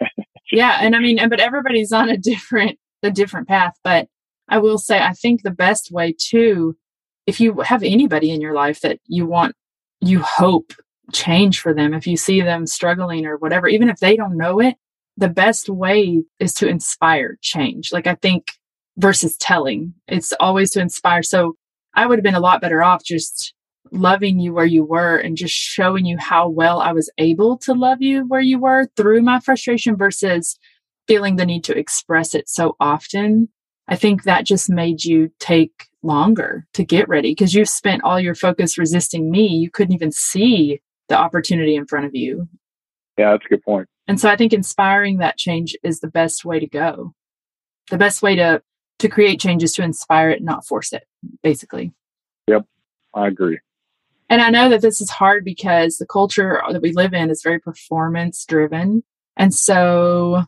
yeah. 0.52 0.78
And 0.80 0.96
I 0.96 1.00
mean, 1.00 1.18
but 1.28 1.40
everybody's 1.40 1.92
on 1.92 2.08
a 2.08 2.16
different, 2.16 2.78
a 3.02 3.10
different 3.10 3.48
path, 3.48 3.74
but 3.84 4.08
I 4.48 4.58
will 4.58 4.78
say, 4.78 5.00
I 5.00 5.12
think 5.12 5.42
the 5.42 5.50
best 5.50 5.90
way 5.90 6.14
to 6.30 6.76
if 7.26 7.40
you 7.40 7.60
have 7.60 7.82
anybody 7.82 8.30
in 8.30 8.40
your 8.40 8.54
life 8.54 8.80
that 8.80 8.98
you 9.06 9.26
want, 9.26 9.54
you 10.00 10.20
hope 10.20 10.72
change 11.12 11.60
for 11.60 11.74
them, 11.74 11.94
if 11.94 12.06
you 12.06 12.16
see 12.16 12.40
them 12.40 12.66
struggling 12.66 13.26
or 13.26 13.36
whatever, 13.36 13.68
even 13.68 13.88
if 13.88 13.98
they 13.98 14.16
don't 14.16 14.36
know 14.36 14.60
it, 14.60 14.76
the 15.16 15.28
best 15.28 15.68
way 15.68 16.24
is 16.38 16.54
to 16.54 16.68
inspire 16.68 17.38
change. 17.42 17.92
Like 17.92 18.06
I 18.06 18.14
think 18.14 18.52
versus 18.96 19.36
telling, 19.36 19.94
it's 20.08 20.32
always 20.40 20.70
to 20.72 20.80
inspire. 20.80 21.22
So 21.22 21.56
I 21.94 22.06
would 22.06 22.18
have 22.18 22.24
been 22.24 22.34
a 22.34 22.40
lot 22.40 22.60
better 22.60 22.82
off 22.82 23.04
just 23.04 23.54
loving 23.92 24.40
you 24.40 24.52
where 24.52 24.66
you 24.66 24.84
were 24.84 25.16
and 25.16 25.36
just 25.36 25.54
showing 25.54 26.06
you 26.06 26.16
how 26.18 26.48
well 26.48 26.80
I 26.80 26.92
was 26.92 27.10
able 27.18 27.58
to 27.58 27.74
love 27.74 28.00
you 28.00 28.26
where 28.26 28.40
you 28.40 28.58
were 28.58 28.86
through 28.96 29.22
my 29.22 29.38
frustration 29.40 29.96
versus 29.96 30.58
feeling 31.06 31.36
the 31.36 31.46
need 31.46 31.64
to 31.64 31.76
express 31.76 32.34
it 32.34 32.48
so 32.48 32.76
often. 32.80 33.48
I 33.88 33.96
think 33.96 34.22
that 34.22 34.46
just 34.46 34.70
made 34.70 35.04
you 35.04 35.30
take 35.38 35.88
longer 36.02 36.66
to 36.74 36.84
get 36.84 37.08
ready 37.08 37.32
because 37.32 37.54
you've 37.54 37.68
spent 37.68 38.02
all 38.04 38.18
your 38.18 38.34
focus 38.34 38.78
resisting 38.78 39.30
me. 39.30 39.48
You 39.48 39.70
couldn't 39.70 39.94
even 39.94 40.12
see 40.12 40.80
the 41.08 41.16
opportunity 41.16 41.76
in 41.76 41.86
front 41.86 42.06
of 42.06 42.14
you. 42.14 42.48
Yeah, 43.18 43.32
that's 43.32 43.44
a 43.44 43.48
good 43.48 43.62
point. 43.62 43.88
And 44.08 44.20
so 44.20 44.28
I 44.28 44.36
think 44.36 44.52
inspiring 44.52 45.18
that 45.18 45.36
change 45.36 45.76
is 45.82 46.00
the 46.00 46.08
best 46.08 46.44
way 46.44 46.58
to 46.58 46.66
go. 46.66 47.14
The 47.90 47.98
best 47.98 48.22
way 48.22 48.36
to 48.36 48.62
to 49.00 49.08
create 49.08 49.40
change 49.40 49.64
is 49.64 49.72
to 49.72 49.82
inspire 49.82 50.30
it, 50.30 50.42
not 50.42 50.64
force 50.64 50.92
it, 50.92 51.04
basically. 51.42 51.92
Yep, 52.46 52.64
I 53.14 53.26
agree. 53.26 53.58
And 54.32 54.40
I 54.40 54.48
know 54.48 54.70
that 54.70 54.80
this 54.80 55.02
is 55.02 55.10
hard 55.10 55.44
because 55.44 55.98
the 55.98 56.06
culture 56.06 56.62
that 56.70 56.80
we 56.80 56.92
live 56.92 57.12
in 57.12 57.28
is 57.28 57.42
very 57.42 57.60
performance 57.60 58.46
driven. 58.46 59.02
And 59.36 59.52
so 59.52 60.44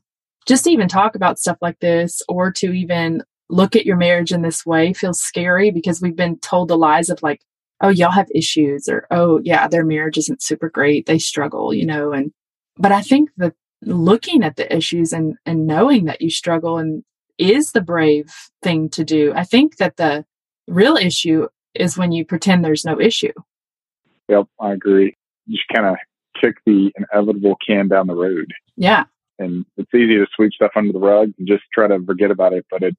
just 0.46 0.64
to 0.64 0.70
even 0.70 0.88
talk 0.88 1.14
about 1.14 1.38
stuff 1.38 1.58
like 1.60 1.80
this 1.80 2.22
or 2.26 2.50
to 2.52 2.72
even 2.72 3.22
look 3.50 3.76
at 3.76 3.84
your 3.84 3.98
marriage 3.98 4.32
in 4.32 4.40
this 4.40 4.64
way 4.64 4.94
feels 4.94 5.20
scary 5.20 5.70
because 5.70 6.00
we've 6.00 6.16
been 6.16 6.38
told 6.38 6.68
the 6.68 6.78
lies 6.78 7.10
of 7.10 7.22
like, 7.22 7.42
oh, 7.82 7.90
y'all 7.90 8.10
have 8.10 8.28
issues 8.34 8.88
or, 8.88 9.06
oh, 9.10 9.38
yeah, 9.44 9.68
their 9.68 9.84
marriage 9.84 10.16
isn't 10.16 10.42
super 10.42 10.70
great. 10.70 11.04
They 11.04 11.18
struggle, 11.18 11.74
you 11.74 11.84
know, 11.84 12.10
and, 12.10 12.32
but 12.78 12.90
I 12.90 13.02
think 13.02 13.32
that 13.36 13.52
looking 13.82 14.42
at 14.42 14.56
the 14.56 14.74
issues 14.74 15.12
and, 15.12 15.34
and 15.44 15.66
knowing 15.66 16.06
that 16.06 16.22
you 16.22 16.30
struggle 16.30 16.78
and 16.78 17.04
is 17.36 17.72
the 17.72 17.82
brave 17.82 18.32
thing 18.62 18.88
to 18.88 19.04
do. 19.04 19.34
I 19.36 19.44
think 19.44 19.76
that 19.76 19.98
the 19.98 20.24
real 20.66 20.96
issue 20.96 21.48
is 21.74 21.98
when 21.98 22.12
you 22.12 22.24
pretend 22.24 22.64
there's 22.64 22.86
no 22.86 22.98
issue. 22.98 23.32
Yep, 24.28 24.46
I 24.60 24.72
agree. 24.72 25.16
You 25.46 25.56
just 25.56 25.68
kind 25.74 25.86
of 25.86 25.96
kick 26.40 26.56
the 26.66 26.92
inevitable 26.96 27.56
can 27.66 27.88
down 27.88 28.06
the 28.06 28.14
road. 28.14 28.52
Yeah. 28.76 29.04
And 29.38 29.64
it's 29.76 29.92
easy 29.94 30.16
to 30.16 30.26
sweep 30.34 30.52
stuff 30.52 30.72
under 30.76 30.92
the 30.92 30.98
rug 30.98 31.32
and 31.38 31.48
just 31.48 31.64
try 31.72 31.88
to 31.88 32.04
forget 32.04 32.30
about 32.30 32.52
it, 32.52 32.66
but 32.70 32.82
it's 32.82 32.96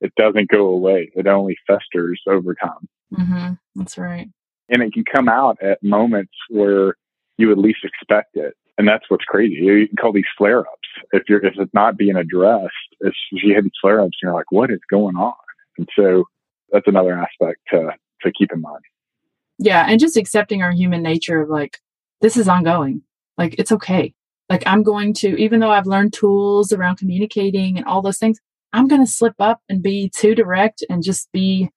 it 0.00 0.12
doesn't 0.16 0.50
go 0.50 0.66
away. 0.66 1.10
It 1.14 1.26
only 1.26 1.56
festers 1.66 2.20
over 2.26 2.54
time. 2.54 2.88
Mm-hmm. 3.14 3.52
That's 3.76 3.96
right. 3.96 4.28
And 4.68 4.82
it 4.82 4.92
can 4.92 5.04
come 5.04 5.28
out 5.28 5.58
at 5.62 5.82
moments 5.82 6.32
where 6.50 6.96
you 7.38 7.48
would 7.48 7.58
least 7.58 7.84
expect 7.84 8.36
it. 8.36 8.54
And 8.78 8.86
that's 8.86 9.04
what's 9.08 9.24
crazy. 9.24 9.54
You 9.54 9.86
can 9.86 9.96
call 9.96 10.12
these 10.12 10.24
flare 10.36 10.60
ups. 10.60 10.88
If 11.12 11.22
you're, 11.28 11.44
if 11.44 11.54
it's 11.56 11.72
not 11.72 11.96
being 11.96 12.16
addressed, 12.16 12.72
it's, 13.00 13.16
you 13.32 13.54
have 13.54 13.64
these 13.64 13.72
flare 13.80 14.00
ups 14.00 14.18
and 14.20 14.28
you're 14.28 14.34
like, 14.34 14.50
what 14.52 14.70
is 14.70 14.80
going 14.90 15.16
on? 15.16 15.34
And 15.78 15.88
so 15.96 16.24
that's 16.70 16.86
another 16.86 17.14
aspect 17.14 17.60
to, 17.70 17.92
to 18.22 18.32
keep 18.32 18.52
in 18.52 18.60
mind. 18.60 18.82
Yeah. 19.58 19.86
And 19.88 19.98
just 20.00 20.16
accepting 20.16 20.62
our 20.62 20.72
human 20.72 21.02
nature 21.02 21.40
of 21.40 21.48
like, 21.48 21.78
this 22.20 22.36
is 22.36 22.48
ongoing. 22.48 23.02
Like, 23.38 23.54
it's 23.58 23.72
okay. 23.72 24.14
Like 24.48 24.62
I'm 24.66 24.82
going 24.82 25.12
to, 25.14 25.36
even 25.40 25.60
though 25.60 25.70
I've 25.70 25.86
learned 25.86 26.12
tools 26.12 26.72
around 26.72 26.96
communicating 26.96 27.76
and 27.76 27.86
all 27.86 28.02
those 28.02 28.18
things, 28.18 28.38
I'm 28.72 28.88
going 28.88 29.04
to 29.04 29.10
slip 29.10 29.34
up 29.38 29.60
and 29.68 29.82
be 29.82 30.10
too 30.14 30.34
direct 30.34 30.84
and 30.88 31.02
just 31.02 31.30
be, 31.32 31.70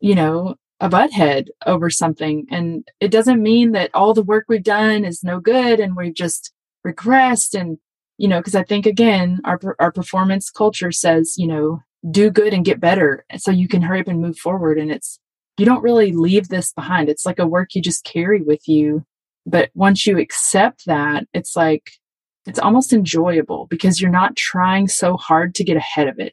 you 0.00 0.14
know, 0.14 0.56
a 0.80 0.88
butthead 0.88 1.48
over 1.66 1.90
something. 1.90 2.46
And 2.50 2.86
it 3.00 3.10
doesn't 3.10 3.42
mean 3.42 3.72
that 3.72 3.90
all 3.92 4.14
the 4.14 4.22
work 4.22 4.46
we've 4.48 4.62
done 4.62 5.04
is 5.04 5.22
no 5.22 5.40
good 5.40 5.80
and 5.80 5.96
we've 5.96 6.14
just 6.14 6.52
regressed. 6.86 7.58
And, 7.58 7.78
you 8.18 8.28
know, 8.28 8.38
because 8.38 8.54
I 8.54 8.62
think 8.62 8.86
again, 8.86 9.40
our, 9.44 9.58
our 9.78 9.92
performance 9.92 10.50
culture 10.50 10.92
says, 10.92 11.34
you 11.36 11.46
know, 11.46 11.80
do 12.10 12.30
good 12.30 12.54
and 12.54 12.64
get 12.64 12.80
better. 12.80 13.24
So 13.36 13.50
you 13.50 13.68
can 13.68 13.82
hurry 13.82 14.00
up 14.00 14.08
and 14.08 14.22
move 14.22 14.38
forward. 14.38 14.78
And 14.78 14.90
it's, 14.90 15.18
you 15.60 15.66
don't 15.66 15.82
really 15.82 16.12
leave 16.12 16.48
this 16.48 16.72
behind. 16.72 17.10
It's 17.10 17.26
like 17.26 17.38
a 17.38 17.46
work 17.46 17.74
you 17.74 17.82
just 17.82 18.02
carry 18.04 18.40
with 18.40 18.66
you. 18.66 19.04
But 19.44 19.70
once 19.74 20.06
you 20.06 20.18
accept 20.18 20.86
that, 20.86 21.26
it's 21.34 21.54
like, 21.54 21.90
it's 22.46 22.58
almost 22.58 22.94
enjoyable 22.94 23.66
because 23.66 24.00
you're 24.00 24.10
not 24.10 24.36
trying 24.36 24.88
so 24.88 25.18
hard 25.18 25.54
to 25.56 25.64
get 25.64 25.76
ahead 25.76 26.08
of 26.08 26.18
it. 26.18 26.32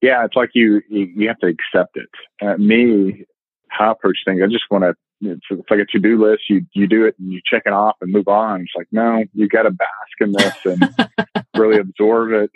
Yeah, 0.00 0.24
it's 0.24 0.36
like 0.36 0.50
you 0.54 0.80
you, 0.88 1.28
have 1.28 1.38
to 1.40 1.46
accept 1.48 1.96
it. 1.96 2.08
Uh, 2.40 2.56
me, 2.56 3.24
how 3.68 3.88
I 3.88 3.92
approach 3.92 4.16
things, 4.24 4.40
I 4.42 4.46
just 4.46 4.64
want 4.70 4.84
to. 4.84 4.94
It's, 5.20 5.40
it's, 5.50 5.68
like 5.68 5.80
a 5.80 5.84
to 5.86 5.98
do 5.98 6.24
list. 6.24 6.42
You 6.48 6.64
you 6.72 6.86
do 6.86 7.04
it 7.04 7.16
and 7.18 7.32
you 7.32 7.40
check 7.44 7.62
it 7.66 7.72
off 7.72 7.96
and 8.00 8.12
move 8.12 8.28
on. 8.28 8.60
It's 8.60 8.72
like 8.76 8.86
no, 8.92 9.24
you 9.34 9.48
got 9.48 9.62
to 9.62 9.72
bask 9.72 10.20
in 10.20 10.32
this 10.32 10.56
and 10.64 11.44
really 11.56 11.78
absorb 11.80 12.32
it. 12.32 12.50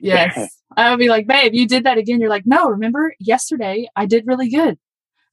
Yes, 0.00 0.58
I 0.76 0.90
would 0.90 0.98
be 0.98 1.10
like, 1.10 1.26
babe, 1.26 1.52
you 1.52 1.68
did 1.68 1.84
that 1.84 1.98
again. 1.98 2.18
You're 2.18 2.30
like, 2.30 2.46
no, 2.46 2.70
remember 2.70 3.14
yesterday 3.20 3.86
I 3.94 4.06
did 4.06 4.26
really 4.26 4.48
good. 4.48 4.78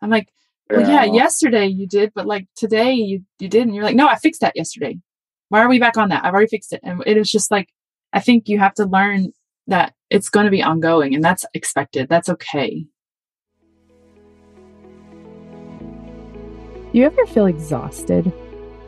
I'm 0.04 0.10
like, 0.10 0.28
well, 0.70 0.82
yeah, 0.82 1.06
yeah 1.06 1.14
yesterday 1.14 1.66
you 1.68 1.88
did, 1.88 2.12
but 2.14 2.28
like 2.28 2.48
today 2.56 2.94
you 2.94 3.24
you 3.40 3.48
didn't. 3.48 3.74
You're 3.74 3.86
like, 3.86 3.96
no, 3.96 4.08
I 4.08 4.16
fixed 4.16 4.42
that 4.42 4.56
yesterday. 4.56 5.00
Why 5.48 5.62
are 5.62 5.70
we 5.70 5.80
back 5.80 5.98
on 5.98 6.10
that? 6.10 6.26
I've 6.26 6.34
already 6.34 6.50
fixed 6.50 6.74
it. 6.74 6.82
And 6.84 7.02
it 7.06 7.16
is 7.16 7.32
just 7.32 7.52
like, 7.52 7.70
I 8.12 8.20
think 8.20 8.50
you 8.50 8.60
have 8.60 8.74
to 8.76 8.86
learn 8.86 9.32
that 9.68 9.94
it's 10.10 10.30
going 10.30 10.46
to 10.46 10.52
be 10.52 10.62
ongoing 10.62 11.16
and 11.16 11.24
that's 11.24 11.46
expected. 11.54 12.10
That's 12.10 12.28
okay. 12.28 12.86
You 16.92 17.06
ever 17.06 17.26
feel 17.28 17.46
exhausted? 17.46 18.32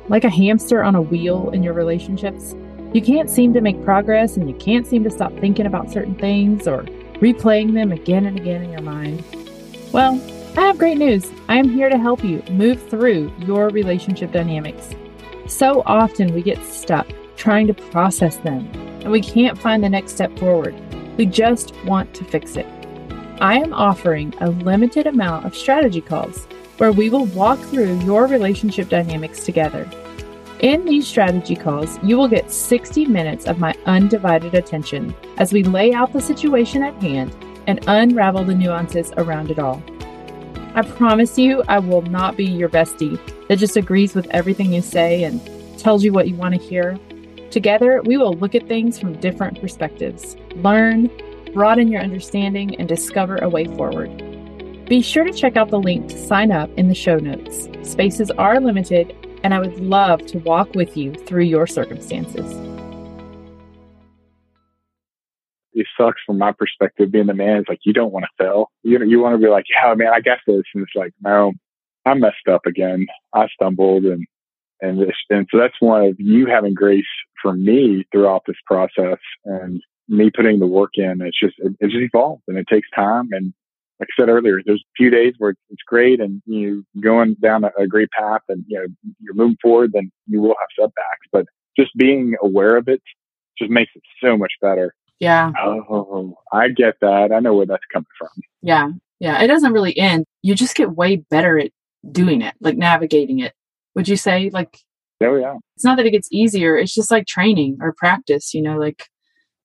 Like 0.09 0.25
a 0.25 0.29
hamster 0.29 0.83
on 0.83 0.95
a 0.95 1.01
wheel 1.01 1.49
in 1.51 1.63
your 1.63 1.73
relationships? 1.73 2.55
You 2.93 3.01
can't 3.01 3.29
seem 3.29 3.53
to 3.53 3.61
make 3.61 3.81
progress 3.83 4.37
and 4.37 4.49
you 4.49 4.55
can't 4.57 4.85
seem 4.85 5.03
to 5.05 5.09
stop 5.09 5.33
thinking 5.39 5.65
about 5.65 5.91
certain 5.91 6.15
things 6.15 6.67
or 6.67 6.83
replaying 7.15 7.73
them 7.73 7.91
again 7.91 8.25
and 8.25 8.37
again 8.37 8.61
in 8.63 8.71
your 8.71 8.81
mind. 8.81 9.23
Well, 9.91 10.21
I 10.57 10.61
have 10.61 10.77
great 10.77 10.97
news. 10.97 11.29
I 11.49 11.57
am 11.57 11.67
here 11.67 11.89
to 11.89 11.97
help 11.97 12.23
you 12.23 12.41
move 12.49 12.81
through 12.89 13.29
your 13.39 13.67
relationship 13.69 14.31
dynamics. 14.31 14.91
So 15.47 15.83
often 15.85 16.33
we 16.33 16.41
get 16.41 16.63
stuck 16.63 17.07
trying 17.35 17.67
to 17.67 17.73
process 17.73 18.37
them 18.37 18.69
and 19.01 19.11
we 19.11 19.19
can't 19.19 19.57
find 19.57 19.83
the 19.83 19.89
next 19.89 20.13
step 20.13 20.39
forward. 20.39 20.73
We 21.17 21.25
just 21.25 21.75
want 21.83 22.13
to 22.13 22.23
fix 22.23 22.55
it. 22.55 22.65
I 23.41 23.59
am 23.59 23.73
offering 23.73 24.33
a 24.39 24.49
limited 24.49 25.07
amount 25.07 25.45
of 25.45 25.57
strategy 25.57 25.99
calls 25.99 26.45
where 26.77 26.93
we 26.93 27.09
will 27.09 27.25
walk 27.25 27.59
through 27.59 27.99
your 28.05 28.25
relationship 28.25 28.87
dynamics 28.87 29.43
together. 29.43 29.89
In 30.59 30.85
these 30.85 31.05
strategy 31.05 31.57
calls, 31.57 31.99
you 32.01 32.17
will 32.17 32.29
get 32.29 32.49
60 32.49 33.07
minutes 33.07 33.45
of 33.45 33.59
my 33.59 33.75
undivided 33.85 34.55
attention 34.55 35.13
as 35.35 35.51
we 35.51 35.63
lay 35.63 35.91
out 35.91 36.13
the 36.13 36.21
situation 36.21 36.81
at 36.81 37.01
hand 37.03 37.35
and 37.67 37.83
unravel 37.87 38.45
the 38.45 38.55
nuances 38.55 39.11
around 39.17 39.51
it 39.51 39.59
all. 39.59 39.83
I 40.75 40.81
promise 40.81 41.37
you, 41.37 41.63
I 41.69 41.79
will 41.79 42.01
not 42.01 42.35
be 42.35 42.43
your 42.43 42.67
bestie 42.67 43.17
that 43.47 43.59
just 43.59 43.77
agrees 43.77 44.13
with 44.13 44.27
everything 44.31 44.73
you 44.73 44.81
say 44.81 45.23
and 45.23 45.39
tells 45.79 46.03
you 46.03 46.11
what 46.11 46.27
you 46.27 46.35
want 46.35 46.53
to 46.53 46.59
hear. 46.59 46.99
Together, 47.49 48.01
we 48.03 48.17
will 48.17 48.33
look 48.33 48.55
at 48.55 48.67
things 48.67 48.99
from 48.99 49.17
different 49.21 49.61
perspectives, 49.61 50.35
learn, 50.55 51.09
broaden 51.53 51.87
your 51.87 52.01
understanding, 52.01 52.75
and 52.75 52.89
discover 52.89 53.37
a 53.37 53.47
way 53.47 53.63
forward. 53.63 54.09
Be 54.85 55.01
sure 55.01 55.23
to 55.23 55.31
check 55.31 55.55
out 55.55 55.69
the 55.69 55.79
link 55.79 56.09
to 56.09 56.17
sign 56.17 56.51
up 56.51 56.69
in 56.77 56.89
the 56.89 56.93
show 56.93 57.19
notes. 57.19 57.69
Spaces 57.89 58.29
are 58.31 58.59
limited, 58.59 59.15
and 59.45 59.53
I 59.53 59.59
would 59.59 59.79
love 59.79 60.25
to 60.25 60.39
walk 60.39 60.75
with 60.75 60.97
you 60.97 61.13
through 61.13 61.43
your 61.43 61.67
circumstances. 61.67 62.74
Sucks 65.97 66.21
from 66.25 66.37
my 66.37 66.51
perspective 66.51 67.11
being 67.11 67.27
the 67.27 67.33
man. 67.33 67.57
is 67.57 67.65
like 67.67 67.79
you 67.85 67.93
don't 67.93 68.11
want 68.11 68.25
to 68.25 68.43
fail. 68.43 68.71
You 68.83 68.99
know, 68.99 69.05
you 69.05 69.19
want 69.19 69.33
to 69.33 69.43
be 69.43 69.49
like, 69.49 69.65
yeah, 69.69 69.93
man, 69.95 70.13
I 70.13 70.21
got 70.21 70.39
this, 70.47 70.63
and 70.73 70.83
it's 70.83 70.95
like, 70.95 71.13
no, 71.21 71.53
I 72.05 72.13
messed 72.13 72.47
up 72.49 72.65
again. 72.65 73.07
I 73.33 73.47
stumbled 73.47 74.05
and 74.05 74.25
and 74.81 74.99
this 74.99 75.15
and 75.29 75.47
so 75.51 75.57
that's 75.57 75.79
one 75.79 76.05
of 76.05 76.15
you 76.19 76.47
having 76.47 76.73
grace 76.73 77.05
for 77.41 77.53
me 77.53 78.05
throughout 78.11 78.43
this 78.45 78.57
process 78.65 79.19
and 79.45 79.81
me 80.07 80.29
putting 80.29 80.59
the 80.59 80.67
work 80.67 80.91
in. 80.95 81.21
It's 81.21 81.39
just 81.39 81.55
it, 81.59 81.73
it 81.79 81.87
just 81.87 82.03
evolves 82.13 82.43
and 82.47 82.57
it 82.57 82.67
takes 82.69 82.87
time. 82.95 83.29
And 83.31 83.53
like 83.99 84.09
I 84.11 84.21
said 84.21 84.29
earlier, 84.29 84.61
there's 84.65 84.83
a 84.85 84.95
few 84.97 85.09
days 85.09 85.33
where 85.37 85.55
it's 85.69 85.83
great 85.87 86.19
and 86.19 86.41
you 86.45 86.85
going 87.01 87.35
down 87.41 87.63
a, 87.63 87.71
a 87.79 87.87
great 87.87 88.09
path 88.11 88.41
and 88.49 88.63
you 88.67 88.77
know 88.77 88.85
you're 89.21 89.33
moving 89.33 89.57
forward. 89.61 89.91
Then 89.93 90.11
you 90.27 90.41
will 90.41 90.55
have 90.59 90.69
setbacks, 90.77 91.27
but 91.31 91.45
just 91.77 91.95
being 91.97 92.35
aware 92.41 92.77
of 92.77 92.87
it 92.87 93.01
just 93.57 93.71
makes 93.71 93.91
it 93.95 94.03
so 94.21 94.37
much 94.37 94.51
better. 94.61 94.93
Yeah. 95.19 95.51
Oh, 95.61 96.37
I 96.51 96.69
get 96.69 96.95
that. 97.01 97.31
I 97.31 97.39
know 97.39 97.53
where 97.55 97.65
that's 97.65 97.85
coming 97.91 98.05
from. 98.17 98.29
Yeah. 98.61 98.89
Yeah. 99.19 99.41
It 99.41 99.47
doesn't 99.47 99.73
really 99.73 99.97
end. 99.97 100.25
You 100.41 100.55
just 100.55 100.75
get 100.75 100.95
way 100.95 101.17
better 101.17 101.57
at 101.57 101.71
doing 102.11 102.41
it, 102.41 102.53
like 102.59 102.77
navigating 102.77 103.39
it. 103.39 103.53
Would 103.95 104.07
you 104.07 104.17
say 104.17 104.49
like 104.51 104.77
Oh 105.21 105.35
yeah. 105.35 105.55
It's 105.75 105.85
not 105.85 105.97
that 105.97 106.05
it 106.05 106.11
gets 106.11 106.27
easier, 106.31 106.77
it's 106.77 106.93
just 106.93 107.11
like 107.11 107.25
training 107.25 107.77
or 107.81 107.93
practice, 107.93 108.53
you 108.53 108.61
know, 108.61 108.77
like 108.77 109.07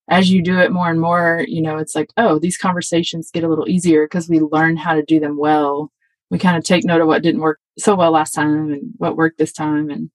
as 0.08 0.30
you 0.30 0.42
do 0.42 0.58
it 0.58 0.72
more 0.72 0.90
and 0.90 1.00
more, 1.00 1.44
you 1.46 1.62
know, 1.62 1.76
it's 1.78 1.94
like, 1.94 2.10
oh, 2.16 2.38
these 2.38 2.56
conversations 2.56 3.30
get 3.32 3.44
a 3.44 3.48
little 3.48 3.68
easier 3.68 4.04
because 4.04 4.28
we 4.28 4.40
learn 4.40 4.76
how 4.76 4.94
to 4.94 5.02
do 5.02 5.20
them 5.20 5.36
well. 5.38 5.90
We 6.30 6.38
kind 6.38 6.56
of 6.56 6.64
take 6.64 6.84
note 6.84 7.00
of 7.00 7.08
what 7.08 7.22
didn't 7.22 7.40
work 7.40 7.58
so 7.78 7.96
well 7.96 8.12
last 8.12 8.32
time 8.32 8.72
and 8.72 8.92
what 8.98 9.16
worked 9.16 9.38
this 9.38 9.52
time 9.52 9.90
and 9.90 10.10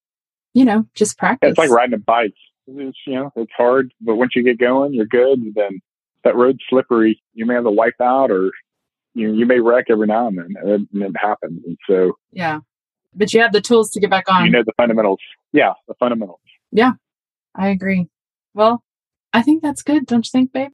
you 0.53 0.63
know, 0.63 0.87
just 0.95 1.17
practice. 1.17 1.49
It's 1.49 1.59
like 1.59 1.69
riding 1.69 1.93
a 1.93 1.97
bike. 1.97 2.33
It's, 2.67 2.97
you 3.05 3.15
know, 3.15 3.31
it's 3.35 3.51
hard, 3.55 3.93
but 4.01 4.15
once 4.15 4.31
you 4.35 4.43
get 4.43 4.59
going, 4.59 4.93
you're 4.93 5.05
good. 5.05 5.53
Then 5.55 5.79
that 6.23 6.35
road's 6.35 6.59
slippery. 6.69 7.21
You 7.33 7.45
may 7.45 7.53
have 7.53 7.63
to 7.63 7.71
wipe 7.71 8.01
out 8.01 8.31
or 8.31 8.51
you 9.13 9.33
you 9.33 9.45
may 9.45 9.59
wreck 9.59 9.85
every 9.89 10.07
now 10.07 10.27
and 10.27 10.37
then, 10.37 10.87
and 10.93 11.03
it 11.03 11.15
happens. 11.19 11.63
And 11.65 11.77
so, 11.89 12.13
yeah, 12.31 12.59
but 13.13 13.33
you 13.33 13.41
have 13.41 13.53
the 13.53 13.61
tools 13.61 13.89
to 13.91 13.99
get 13.99 14.09
back 14.09 14.25
on. 14.29 14.45
You 14.45 14.51
know 14.51 14.63
the 14.63 14.73
fundamentals. 14.77 15.19
Yeah, 15.53 15.73
the 15.87 15.93
fundamentals. 15.95 16.41
Yeah, 16.71 16.93
I 17.55 17.69
agree. 17.69 18.07
Well, 18.53 18.83
I 19.33 19.41
think 19.41 19.63
that's 19.63 19.81
good, 19.81 20.05
don't 20.05 20.25
you 20.25 20.31
think, 20.31 20.53
babe? 20.53 20.71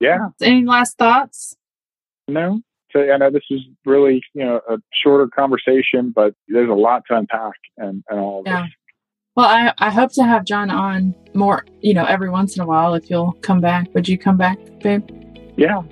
Yeah. 0.00 0.28
Any 0.40 0.64
last 0.64 0.98
thoughts? 0.98 1.56
No. 2.28 2.60
So 2.92 3.00
I 3.00 3.16
know 3.16 3.30
this 3.30 3.42
is 3.50 3.60
really 3.84 4.22
you 4.34 4.44
know 4.44 4.60
a 4.68 4.76
shorter 5.02 5.28
conversation, 5.28 6.12
but 6.14 6.34
there's 6.48 6.68
a 6.68 6.74
lot 6.74 7.02
to 7.08 7.16
unpack 7.16 7.54
and, 7.76 8.04
and 8.08 8.20
all 8.20 8.40
of 8.40 8.46
yeah. 8.46 8.62
this. 8.62 8.70
Well, 9.36 9.46
I, 9.46 9.72
I 9.78 9.90
hope 9.90 10.12
to 10.12 10.22
have 10.22 10.44
John 10.44 10.70
on 10.70 11.12
more, 11.34 11.66
you 11.80 11.92
know, 11.92 12.04
every 12.04 12.30
once 12.30 12.56
in 12.56 12.62
a 12.62 12.66
while 12.66 12.94
if 12.94 13.10
you'll 13.10 13.32
come 13.40 13.60
back. 13.60 13.92
Would 13.92 14.08
you 14.08 14.16
come 14.16 14.36
back, 14.36 14.58
babe? 14.80 15.08
Yeah. 15.56 15.82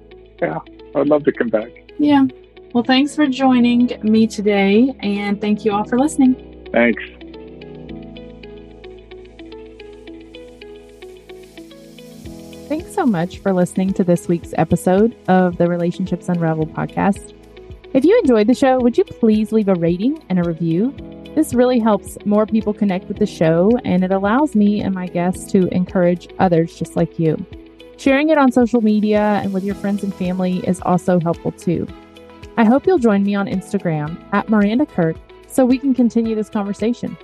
Yeah. 0.40 0.60
I'd 0.94 1.08
love 1.08 1.24
to 1.24 1.32
come 1.32 1.48
back. 1.48 1.70
Yeah. 1.98 2.26
Well, 2.72 2.84
thanks 2.84 3.16
for 3.16 3.26
joining 3.26 3.98
me 4.02 4.26
today, 4.28 4.94
and 5.00 5.40
thank 5.40 5.64
you 5.64 5.72
all 5.72 5.84
for 5.84 5.98
listening. 5.98 6.68
Thanks. 6.72 7.02
Thanks 12.68 12.94
so 12.94 13.04
much 13.04 13.38
for 13.38 13.52
listening 13.52 13.92
to 13.94 14.04
this 14.04 14.28
week's 14.28 14.54
episode 14.56 15.16
of 15.28 15.58
the 15.58 15.68
Relationships 15.68 16.28
Unraveled 16.28 16.72
podcast. 16.72 17.34
If 17.92 18.04
you 18.04 18.18
enjoyed 18.20 18.46
the 18.46 18.54
show, 18.54 18.78
would 18.78 18.96
you 18.96 19.04
please 19.04 19.52
leave 19.52 19.68
a 19.68 19.74
rating 19.74 20.24
and 20.30 20.38
a 20.38 20.48
review? 20.48 20.94
This 21.34 21.54
really 21.54 21.78
helps 21.78 22.18
more 22.26 22.44
people 22.44 22.74
connect 22.74 23.08
with 23.08 23.18
the 23.18 23.26
show, 23.26 23.70
and 23.84 24.04
it 24.04 24.12
allows 24.12 24.54
me 24.54 24.82
and 24.82 24.94
my 24.94 25.06
guests 25.06 25.50
to 25.52 25.66
encourage 25.68 26.28
others 26.38 26.76
just 26.76 26.94
like 26.94 27.18
you. 27.18 27.42
Sharing 27.96 28.28
it 28.28 28.36
on 28.36 28.52
social 28.52 28.82
media 28.82 29.40
and 29.42 29.52
with 29.52 29.64
your 29.64 29.74
friends 29.74 30.02
and 30.02 30.14
family 30.14 30.58
is 30.66 30.82
also 30.82 31.18
helpful 31.20 31.52
too. 31.52 31.86
I 32.58 32.64
hope 32.64 32.86
you'll 32.86 32.98
join 32.98 33.22
me 33.22 33.34
on 33.34 33.46
Instagram 33.46 34.22
at 34.32 34.50
Maranda 34.50 34.84
Kirk 34.84 35.16
so 35.48 35.64
we 35.64 35.78
can 35.78 35.94
continue 35.94 36.34
this 36.34 36.50
conversation. 36.50 37.16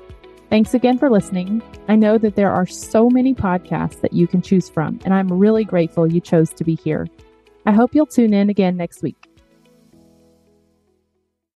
Thanks 0.48 0.72
again 0.72 0.96
for 0.96 1.10
listening. 1.10 1.62
I 1.88 1.96
know 1.96 2.16
that 2.16 2.34
there 2.34 2.50
are 2.50 2.66
so 2.66 3.10
many 3.10 3.34
podcasts 3.34 4.00
that 4.00 4.14
you 4.14 4.26
can 4.26 4.40
choose 4.40 4.70
from, 4.70 4.98
and 5.04 5.12
I'm 5.12 5.30
really 5.30 5.64
grateful 5.64 6.10
you 6.10 6.22
chose 6.22 6.50
to 6.54 6.64
be 6.64 6.76
here. 6.76 7.06
I 7.66 7.72
hope 7.72 7.94
you'll 7.94 8.06
tune 8.06 8.32
in 8.32 8.48
again 8.48 8.78
next 8.78 9.02
week. 9.02 9.27